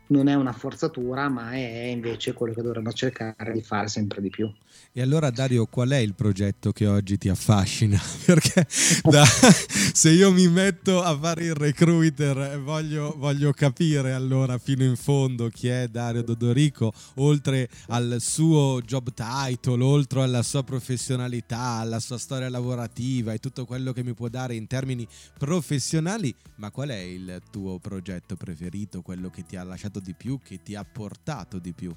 non 0.07 0.27
è 0.27 0.35
una 0.35 0.53
forzatura, 0.53 1.29
ma 1.29 1.51
è 1.51 1.85
invece 1.85 2.33
quello 2.33 2.53
che 2.53 2.61
dovremmo 2.61 2.91
cercare 2.91 3.51
di 3.51 3.61
fare 3.61 3.87
sempre 3.87 4.21
di 4.21 4.29
più. 4.29 4.51
E 4.93 5.01
allora 5.01 5.29
Dario, 5.29 5.67
qual 5.67 5.89
è 5.89 5.97
il 5.97 6.15
progetto 6.15 6.71
che 6.71 6.87
oggi 6.87 7.17
ti 7.17 7.29
affascina? 7.29 8.01
Perché 8.25 8.65
da, 9.03 9.23
se 9.25 10.09
io 10.09 10.31
mi 10.31 10.47
metto 10.47 11.03
a 11.03 11.17
fare 11.17 11.45
il 11.45 11.53
recruiter 11.53 12.59
voglio, 12.61 13.13
voglio, 13.17 13.51
capire 13.53 14.13
allora 14.13 14.57
fino 14.57 14.83
in 14.83 14.95
fondo 14.95 15.49
chi 15.49 15.67
è 15.67 15.87
Dario 15.87 16.23
Dodorico, 16.23 16.91
oltre 17.15 17.69
al 17.89 18.17
suo 18.19 18.81
job 18.83 19.13
title, 19.13 19.83
oltre 19.83 20.23
alla 20.23 20.41
sua 20.41 20.63
professionalità, 20.63 21.77
alla 21.77 21.99
sua 21.99 22.17
storia 22.17 22.49
lavorativa 22.49 23.33
e 23.33 23.37
tutto 23.37 23.65
quello 23.65 23.93
che 23.93 24.03
mi 24.03 24.13
può 24.13 24.29
dare 24.29 24.55
in 24.55 24.67
termini 24.67 25.07
professionali, 25.37 26.33
ma 26.55 26.71
qual 26.71 26.89
è 26.89 26.97
il 26.97 27.41
tuo 27.51 27.77
progetto 27.77 28.35
preferito, 28.35 29.01
quello 29.01 29.29
che 29.29 29.45
ti 29.45 29.55
ha 29.55 29.63
lasciato 29.63 29.96
di 29.99 30.13
più, 30.13 30.39
che 30.39 30.61
ti 30.61 30.75
ha 30.75 30.83
portato 30.83 31.59
di 31.59 31.73
più? 31.73 31.95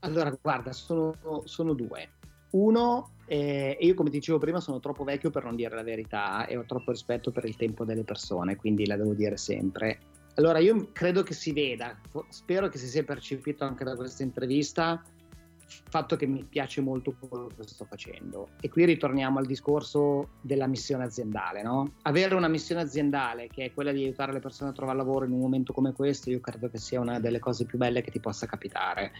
Allora, 0.00 0.36
guarda, 0.40 0.72
sono, 0.72 1.42
sono 1.44 1.74
due. 1.74 2.10
Uno, 2.50 3.12
eh, 3.26 3.76
io 3.80 3.94
come 3.94 4.10
dicevo 4.10 4.38
prima 4.38 4.60
sono 4.60 4.80
troppo 4.80 5.04
vecchio 5.04 5.30
per 5.30 5.44
non 5.44 5.56
dire 5.56 5.74
la 5.74 5.82
verità 5.82 6.46
e 6.46 6.56
ho 6.56 6.64
troppo 6.66 6.90
rispetto 6.90 7.30
per 7.30 7.44
il 7.44 7.56
tempo 7.56 7.84
delle 7.84 8.04
persone, 8.04 8.56
quindi 8.56 8.86
la 8.86 8.96
devo 8.96 9.14
dire 9.14 9.36
sempre. 9.36 9.98
Allora, 10.34 10.58
io 10.58 10.88
credo 10.92 11.22
che 11.22 11.34
si 11.34 11.52
veda, 11.52 11.98
spero 12.28 12.68
che 12.68 12.78
si 12.78 12.88
sia 12.88 13.04
percepito 13.04 13.64
anche 13.64 13.84
da 13.84 13.94
questa 13.94 14.22
intervista, 14.22 15.02
fatto 15.88 16.16
che 16.16 16.26
mi 16.26 16.44
piace 16.44 16.80
molto 16.80 17.14
quello 17.18 17.48
che 17.56 17.66
sto 17.66 17.84
facendo. 17.84 18.50
E 18.60 18.68
qui 18.68 18.84
ritorniamo 18.84 19.38
al 19.38 19.46
discorso 19.46 20.30
della 20.40 20.66
missione 20.66 21.04
aziendale. 21.04 21.62
No? 21.62 21.94
Avere 22.02 22.34
una 22.34 22.48
missione 22.48 22.82
aziendale 22.82 23.48
che 23.48 23.66
è 23.66 23.72
quella 23.72 23.92
di 23.92 24.02
aiutare 24.02 24.32
le 24.32 24.40
persone 24.40 24.70
a 24.70 24.72
trovare 24.72 24.98
lavoro 24.98 25.24
in 25.24 25.32
un 25.32 25.40
momento 25.40 25.72
come 25.72 25.92
questo, 25.92 26.30
io 26.30 26.40
credo 26.40 26.68
che 26.68 26.78
sia 26.78 27.00
una 27.00 27.20
delle 27.20 27.38
cose 27.38 27.64
più 27.64 27.78
belle 27.78 28.02
che 28.02 28.10
ti 28.10 28.20
possa 28.20 28.46
capitare. 28.46 29.12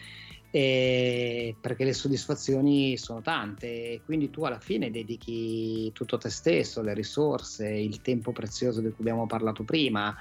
E 0.54 1.56
perché 1.58 1.84
le 1.84 1.94
soddisfazioni 1.94 2.98
sono 2.98 3.22
tante 3.22 3.66
e 3.66 4.02
quindi 4.04 4.28
tu 4.28 4.44
alla 4.44 4.60
fine 4.60 4.90
dedichi 4.90 5.90
tutto 5.92 6.18
te 6.18 6.28
stesso, 6.28 6.82
le 6.82 6.92
risorse, 6.92 7.68
il 7.70 8.02
tempo 8.02 8.32
prezioso 8.32 8.80
di 8.80 8.88
cui 8.88 8.98
abbiamo 9.00 9.26
parlato 9.26 9.62
prima 9.62 10.14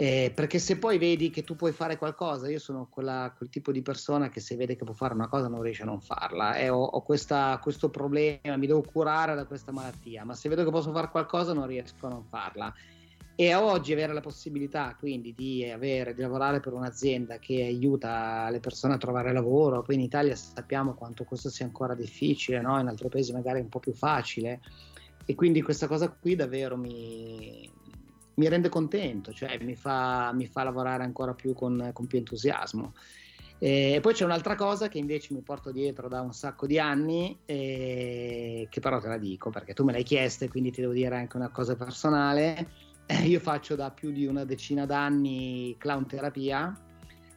eh, 0.00 0.30
perché 0.32 0.60
se 0.60 0.78
poi 0.78 0.96
vedi 0.96 1.28
che 1.28 1.42
tu 1.42 1.56
puoi 1.56 1.72
fare 1.72 1.98
qualcosa, 1.98 2.48
io 2.48 2.60
sono 2.60 2.86
quella, 2.88 3.34
quel 3.36 3.48
tipo 3.48 3.72
di 3.72 3.82
persona 3.82 4.28
che 4.28 4.38
se 4.38 4.54
vede 4.54 4.76
che 4.76 4.84
può 4.84 4.94
fare 4.94 5.12
una 5.12 5.26
cosa 5.26 5.48
non 5.48 5.60
riesce 5.60 5.82
a 5.82 5.86
non 5.86 6.00
farla 6.00 6.54
e 6.54 6.68
ho, 6.68 6.80
ho 6.80 7.02
questa, 7.02 7.58
questo 7.60 7.88
problema, 7.88 8.56
mi 8.56 8.68
devo 8.68 8.82
curare 8.82 9.34
da 9.34 9.44
questa 9.44 9.72
malattia, 9.72 10.24
ma 10.24 10.34
se 10.34 10.48
vedo 10.48 10.62
che 10.62 10.70
posso 10.70 10.92
fare 10.92 11.10
qualcosa 11.10 11.52
non 11.52 11.66
riesco 11.66 12.06
a 12.06 12.10
non 12.10 12.22
farla. 12.22 12.72
E 13.34 13.54
oggi 13.56 13.92
avere 13.92 14.12
la 14.12 14.20
possibilità 14.20 14.94
quindi 14.96 15.34
di, 15.34 15.68
avere, 15.68 16.14
di 16.14 16.22
lavorare 16.22 16.60
per 16.60 16.74
un'azienda 16.74 17.40
che 17.40 17.64
aiuta 17.64 18.48
le 18.50 18.60
persone 18.60 18.94
a 18.94 18.98
trovare 18.98 19.32
lavoro, 19.32 19.82
qui 19.82 19.94
in 19.96 20.00
Italia 20.02 20.36
sappiamo 20.36 20.94
quanto 20.94 21.24
questo 21.24 21.48
sia 21.48 21.64
ancora 21.64 21.96
difficile, 21.96 22.60
no? 22.60 22.78
in 22.78 22.86
altri 22.86 23.08
paesi 23.08 23.32
magari 23.32 23.58
è 23.58 23.62
un 23.62 23.68
po' 23.68 23.80
più 23.80 23.94
facile, 23.94 24.60
e 25.24 25.34
quindi 25.34 25.60
questa 25.60 25.88
cosa 25.88 26.08
qui 26.08 26.36
davvero 26.36 26.76
mi, 26.76 27.68
mi 28.38 28.48
rende 28.48 28.68
contento, 28.68 29.32
cioè 29.32 29.58
mi 29.60 29.74
fa, 29.74 30.32
mi 30.32 30.46
fa 30.46 30.62
lavorare 30.62 31.02
ancora 31.02 31.34
più 31.34 31.52
con, 31.52 31.90
con 31.92 32.06
più 32.06 32.18
entusiasmo. 32.18 32.94
E 33.60 33.98
poi 34.00 34.14
c'è 34.14 34.24
un'altra 34.24 34.54
cosa 34.54 34.88
che 34.88 34.98
invece 34.98 35.34
mi 35.34 35.40
porto 35.40 35.72
dietro 35.72 36.08
da 36.08 36.20
un 36.20 36.32
sacco 36.32 36.64
di 36.66 36.78
anni, 36.78 37.36
eh, 37.44 38.68
che 38.70 38.80
però 38.80 39.00
te 39.00 39.08
la 39.08 39.18
dico 39.18 39.50
perché 39.50 39.74
tu 39.74 39.82
me 39.82 39.90
l'hai 39.90 40.04
chiesta 40.04 40.44
e 40.44 40.48
quindi 40.48 40.70
ti 40.70 40.80
devo 40.80 40.92
dire 40.92 41.16
anche 41.16 41.36
una 41.36 41.50
cosa 41.50 41.74
personale. 41.74 42.70
Io 43.26 43.40
faccio 43.40 43.74
da 43.74 43.90
più 43.90 44.12
di 44.12 44.26
una 44.26 44.44
decina 44.44 44.86
d'anni 44.86 45.74
clown 45.76 46.06
terapia, 46.06 46.78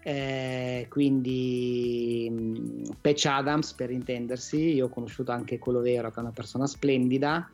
eh, 0.04 0.86
quindi 0.90 2.28
mm, 2.30 2.84
Patch 3.02 3.26
Adams 3.26 3.74
per 3.74 3.90
intendersi, 3.90 4.74
io 4.74 4.88
ho 4.88 4.90
conosciuto 4.90 5.32
anche 5.32 5.60
quello 5.60 5.80
vero 5.80 6.10
che 6.10 6.18
è 6.18 6.22
una 6.24 6.32
persona 6.32 6.68
splendida 6.68 7.50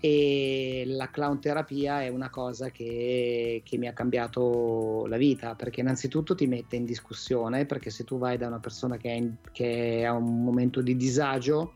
e 0.00 0.84
la 0.86 1.10
clown 1.10 1.40
terapia 1.40 2.02
è 2.02 2.08
una 2.08 2.30
cosa 2.30 2.70
che, 2.70 3.60
che, 3.62 3.76
mi 3.76 3.86
ha 3.86 3.92
cambiato 3.92 5.04
la 5.06 5.18
vita 5.18 5.54
perché 5.54 5.80
innanzitutto 5.80 6.34
ti 6.34 6.46
mette 6.46 6.76
in 6.76 6.86
discussione 6.86 7.66
perché 7.66 7.90
se 7.90 8.04
tu 8.04 8.16
vai 8.16 8.38
da 8.38 8.46
una 8.46 8.60
persona 8.60 8.96
che, 8.96 9.08
in, 9.10 9.34
che 9.52 10.04
ha 10.06 10.12
un 10.12 10.42
momento 10.42 10.80
di 10.80 10.96
disagio 10.96 11.74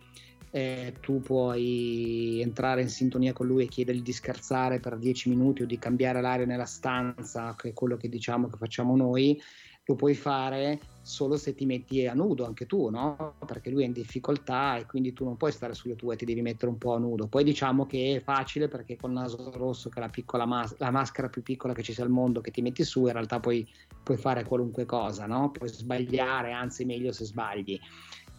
eh, 0.50 0.94
tu 1.00 1.20
puoi 1.20 2.40
entrare 2.40 2.80
in 2.80 2.88
sintonia 2.88 3.34
con 3.34 3.46
lui 3.46 3.64
e 3.64 3.68
chiedergli 3.68 4.02
di 4.02 4.12
scherzare 4.12 4.80
per 4.80 4.96
dieci 4.96 5.28
minuti 5.28 5.62
o 5.62 5.66
di 5.66 5.78
cambiare 5.78 6.22
l'aria 6.22 6.46
nella 6.46 6.64
stanza 6.64 7.54
che 7.58 7.70
è 7.70 7.72
quello 7.74 7.98
che 7.98 8.08
diciamo 8.08 8.48
che 8.48 8.56
facciamo 8.56 8.96
noi 8.96 9.38
lo 9.84 9.96
puoi 9.96 10.14
fare 10.14 10.80
solo 11.04 11.36
se 11.36 11.54
ti 11.54 11.66
metti 11.66 12.06
a 12.06 12.14
nudo 12.14 12.46
anche 12.46 12.64
tu, 12.64 12.88
no? 12.88 13.34
Perché 13.46 13.68
lui 13.68 13.82
è 13.82 13.86
in 13.86 13.92
difficoltà 13.92 14.78
e 14.78 14.86
quindi 14.86 15.12
tu 15.12 15.24
non 15.24 15.36
puoi 15.36 15.52
stare 15.52 15.74
sulle 15.74 15.96
tue, 15.96 16.16
ti 16.16 16.24
devi 16.24 16.40
mettere 16.40 16.70
un 16.70 16.78
po' 16.78 16.94
a 16.94 16.98
nudo. 16.98 17.26
Poi 17.26 17.44
diciamo 17.44 17.84
che 17.84 18.16
è 18.16 18.22
facile 18.22 18.68
perché 18.68 18.96
col 18.96 19.12
naso 19.12 19.50
rosso, 19.52 19.90
che 19.90 19.98
è 19.98 20.02
la, 20.02 20.08
piccola 20.08 20.46
mas- 20.46 20.74
la 20.78 20.90
maschera 20.90 21.28
più 21.28 21.42
piccola 21.42 21.74
che 21.74 21.82
ci 21.82 21.92
sia 21.92 22.04
al 22.04 22.10
mondo 22.10 22.40
che 22.40 22.50
ti 22.50 22.62
metti 22.62 22.84
su, 22.84 23.06
in 23.06 23.12
realtà 23.12 23.38
poi 23.38 23.68
puoi 24.02 24.16
fare 24.16 24.44
qualunque 24.44 24.86
cosa, 24.86 25.26
no? 25.26 25.50
Puoi 25.50 25.68
sbagliare, 25.68 26.52
anzi 26.52 26.86
meglio 26.86 27.12
se 27.12 27.26
sbagli. 27.26 27.78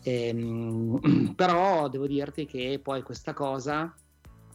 Ehm, 0.01 1.33
però 1.37 1.87
devo 1.87 2.07
dirti 2.07 2.47
che 2.47 2.79
poi 2.81 3.03
questa 3.03 3.33
cosa 3.33 3.93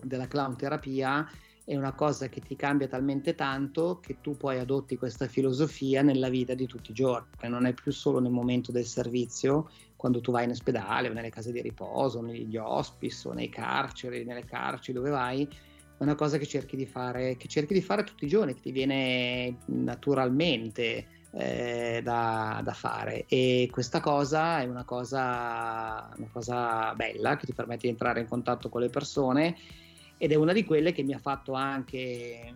della 0.02 0.26
clown 0.26 0.56
terapia 0.56 1.24
è 1.70 1.76
una 1.76 1.92
cosa 1.92 2.28
che 2.28 2.40
ti 2.40 2.56
cambia 2.56 2.88
talmente 2.88 3.36
tanto 3.36 4.00
che 4.00 4.16
tu 4.20 4.36
poi 4.36 4.58
adotti 4.58 4.96
questa 4.96 5.28
filosofia 5.28 6.02
nella 6.02 6.28
vita 6.28 6.54
di 6.54 6.66
tutti 6.66 6.90
i 6.90 6.94
giorni, 6.94 7.28
non 7.42 7.64
è 7.64 7.72
più 7.72 7.92
solo 7.92 8.18
nel 8.18 8.32
momento 8.32 8.72
del 8.72 8.84
servizio, 8.84 9.70
quando 9.94 10.20
tu 10.20 10.32
vai 10.32 10.46
in 10.46 10.50
ospedale 10.50 11.08
o 11.08 11.12
nelle 11.12 11.30
case 11.30 11.52
di 11.52 11.62
riposo, 11.62 12.22
negli 12.22 12.56
hospice 12.56 13.28
o 13.28 13.32
nei 13.34 13.48
carceri, 13.48 14.24
nelle 14.24 14.44
carceri, 14.44 14.98
dove 14.98 15.10
vai, 15.10 15.48
è 15.96 16.02
una 16.02 16.16
cosa 16.16 16.38
che 16.38 16.46
cerchi 16.46 16.74
di 16.74 16.86
fare, 16.86 17.36
cerchi 17.46 17.74
di 17.74 17.82
fare 17.82 18.02
tutti 18.02 18.24
i 18.24 18.28
giorni, 18.28 18.54
che 18.54 18.62
ti 18.62 18.72
viene 18.72 19.58
naturalmente 19.66 21.06
eh, 21.30 22.00
da, 22.02 22.62
da, 22.64 22.72
fare. 22.72 23.26
E 23.28 23.68
questa 23.70 24.00
cosa 24.00 24.60
è 24.60 24.66
una 24.66 24.82
cosa, 24.82 26.12
una 26.16 26.28
cosa 26.32 26.92
bella 26.96 27.36
che 27.36 27.46
ti 27.46 27.54
permette 27.54 27.82
di 27.82 27.90
entrare 27.90 28.18
in 28.18 28.26
contatto 28.26 28.68
con 28.68 28.80
le 28.80 28.90
persone 28.90 29.56
ed 30.22 30.32
è 30.32 30.34
una 30.34 30.52
di 30.52 30.64
quelle 30.64 30.92
che 30.92 31.02
mi 31.02 31.14
ha 31.14 31.18
fatto 31.18 31.54
anche 31.54 32.54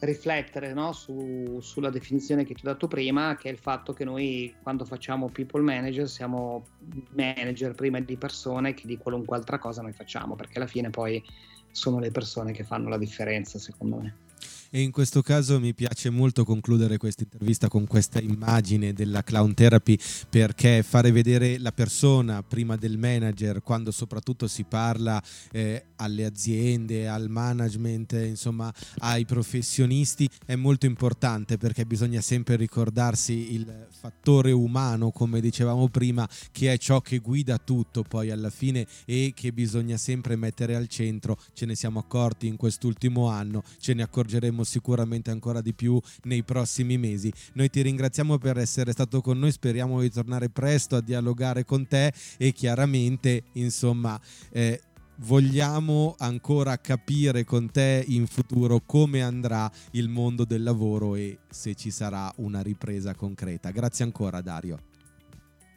riflettere 0.00 0.74
no, 0.74 0.92
su, 0.92 1.60
sulla 1.60 1.88
definizione 1.88 2.44
che 2.44 2.52
ti 2.52 2.66
ho 2.66 2.72
dato 2.72 2.88
prima, 2.88 3.36
che 3.36 3.48
è 3.48 3.52
il 3.52 3.58
fatto 3.58 3.92
che 3.92 4.04
noi 4.04 4.52
quando 4.60 4.84
facciamo 4.84 5.28
people 5.28 5.62
manager 5.62 6.08
siamo 6.08 6.64
manager 7.10 7.76
prima 7.76 8.00
di 8.00 8.16
persone 8.16 8.74
che 8.74 8.88
di 8.88 8.96
qualunque 8.96 9.36
altra 9.36 9.56
cosa 9.60 9.82
noi 9.82 9.92
facciamo, 9.92 10.34
perché 10.34 10.58
alla 10.58 10.66
fine 10.66 10.90
poi 10.90 11.22
sono 11.70 12.00
le 12.00 12.10
persone 12.10 12.50
che 12.50 12.64
fanno 12.64 12.88
la 12.88 12.98
differenza 12.98 13.60
secondo 13.60 13.96
me 13.98 14.25
e 14.70 14.80
in 14.80 14.90
questo 14.90 15.22
caso 15.22 15.60
mi 15.60 15.74
piace 15.74 16.10
molto 16.10 16.44
concludere 16.44 16.96
questa 16.96 17.22
intervista 17.22 17.68
con 17.68 17.86
questa 17.86 18.20
immagine 18.20 18.92
della 18.92 19.22
clown 19.22 19.54
therapy 19.54 19.98
perché 20.28 20.82
fare 20.82 21.12
vedere 21.12 21.58
la 21.58 21.72
persona 21.72 22.42
prima 22.42 22.76
del 22.76 22.98
manager 22.98 23.62
quando 23.62 23.90
soprattutto 23.90 24.48
si 24.48 24.64
parla 24.64 25.22
eh, 25.52 25.84
alle 25.96 26.24
aziende, 26.24 27.08
al 27.08 27.28
management, 27.28 28.12
insomma 28.12 28.72
ai 28.98 29.24
professionisti 29.24 30.28
è 30.44 30.56
molto 30.56 30.86
importante 30.86 31.56
perché 31.58 31.86
bisogna 31.86 32.20
sempre 32.20 32.56
ricordarsi 32.56 33.54
il 33.54 33.86
fattore 33.88 34.52
umano 34.52 35.10
come 35.10 35.40
dicevamo 35.40 35.88
prima 35.88 36.28
che 36.52 36.72
è 36.72 36.78
ciò 36.78 37.00
che 37.00 37.18
guida 37.18 37.58
tutto 37.58 38.02
poi 38.02 38.30
alla 38.30 38.50
fine 38.50 38.86
e 39.04 39.32
che 39.34 39.52
bisogna 39.52 39.96
sempre 39.96 40.36
mettere 40.36 40.74
al 40.74 40.88
centro. 40.88 41.38
Ce 41.52 41.66
ne 41.66 41.74
siamo 41.74 41.98
accorti 41.98 42.46
in 42.46 42.56
quest'ultimo 42.56 43.28
anno 43.28 43.62
ce 43.78 43.94
ne 43.94 44.02
accorgeremo 44.02 44.55
faremo 44.56 44.64
sicuramente 44.64 45.30
ancora 45.30 45.60
di 45.60 45.74
più 45.74 46.00
nei 46.22 46.42
prossimi 46.42 46.96
mesi. 46.96 47.32
Noi 47.54 47.68
ti 47.68 47.82
ringraziamo 47.82 48.38
per 48.38 48.56
essere 48.58 48.92
stato 48.92 49.20
con 49.20 49.38
noi, 49.38 49.52
speriamo 49.52 50.00
di 50.00 50.10
tornare 50.10 50.48
presto 50.48 50.96
a 50.96 51.00
dialogare 51.00 51.64
con 51.64 51.86
te 51.86 52.12
e 52.38 52.52
chiaramente, 52.52 53.44
insomma, 53.52 54.18
eh, 54.50 54.80
vogliamo 55.18 56.14
ancora 56.18 56.76
capire 56.78 57.44
con 57.44 57.70
te 57.70 58.04
in 58.06 58.26
futuro 58.26 58.80
come 58.84 59.22
andrà 59.22 59.70
il 59.92 60.08
mondo 60.08 60.44
del 60.44 60.62
lavoro 60.62 61.14
e 61.14 61.38
se 61.48 61.74
ci 61.74 61.90
sarà 61.90 62.32
una 62.36 62.62
ripresa 62.62 63.14
concreta. 63.14 63.70
Grazie 63.70 64.04
ancora 64.04 64.40
Dario. 64.40 64.78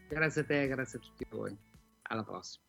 Grazie 0.07 0.41
a 0.41 0.45
te, 0.45 0.67
grazie 0.67 0.99
a 0.99 1.01
tutti 1.01 1.25
voi. 1.29 1.55
Alla 2.03 2.23
prossima. 2.23 2.68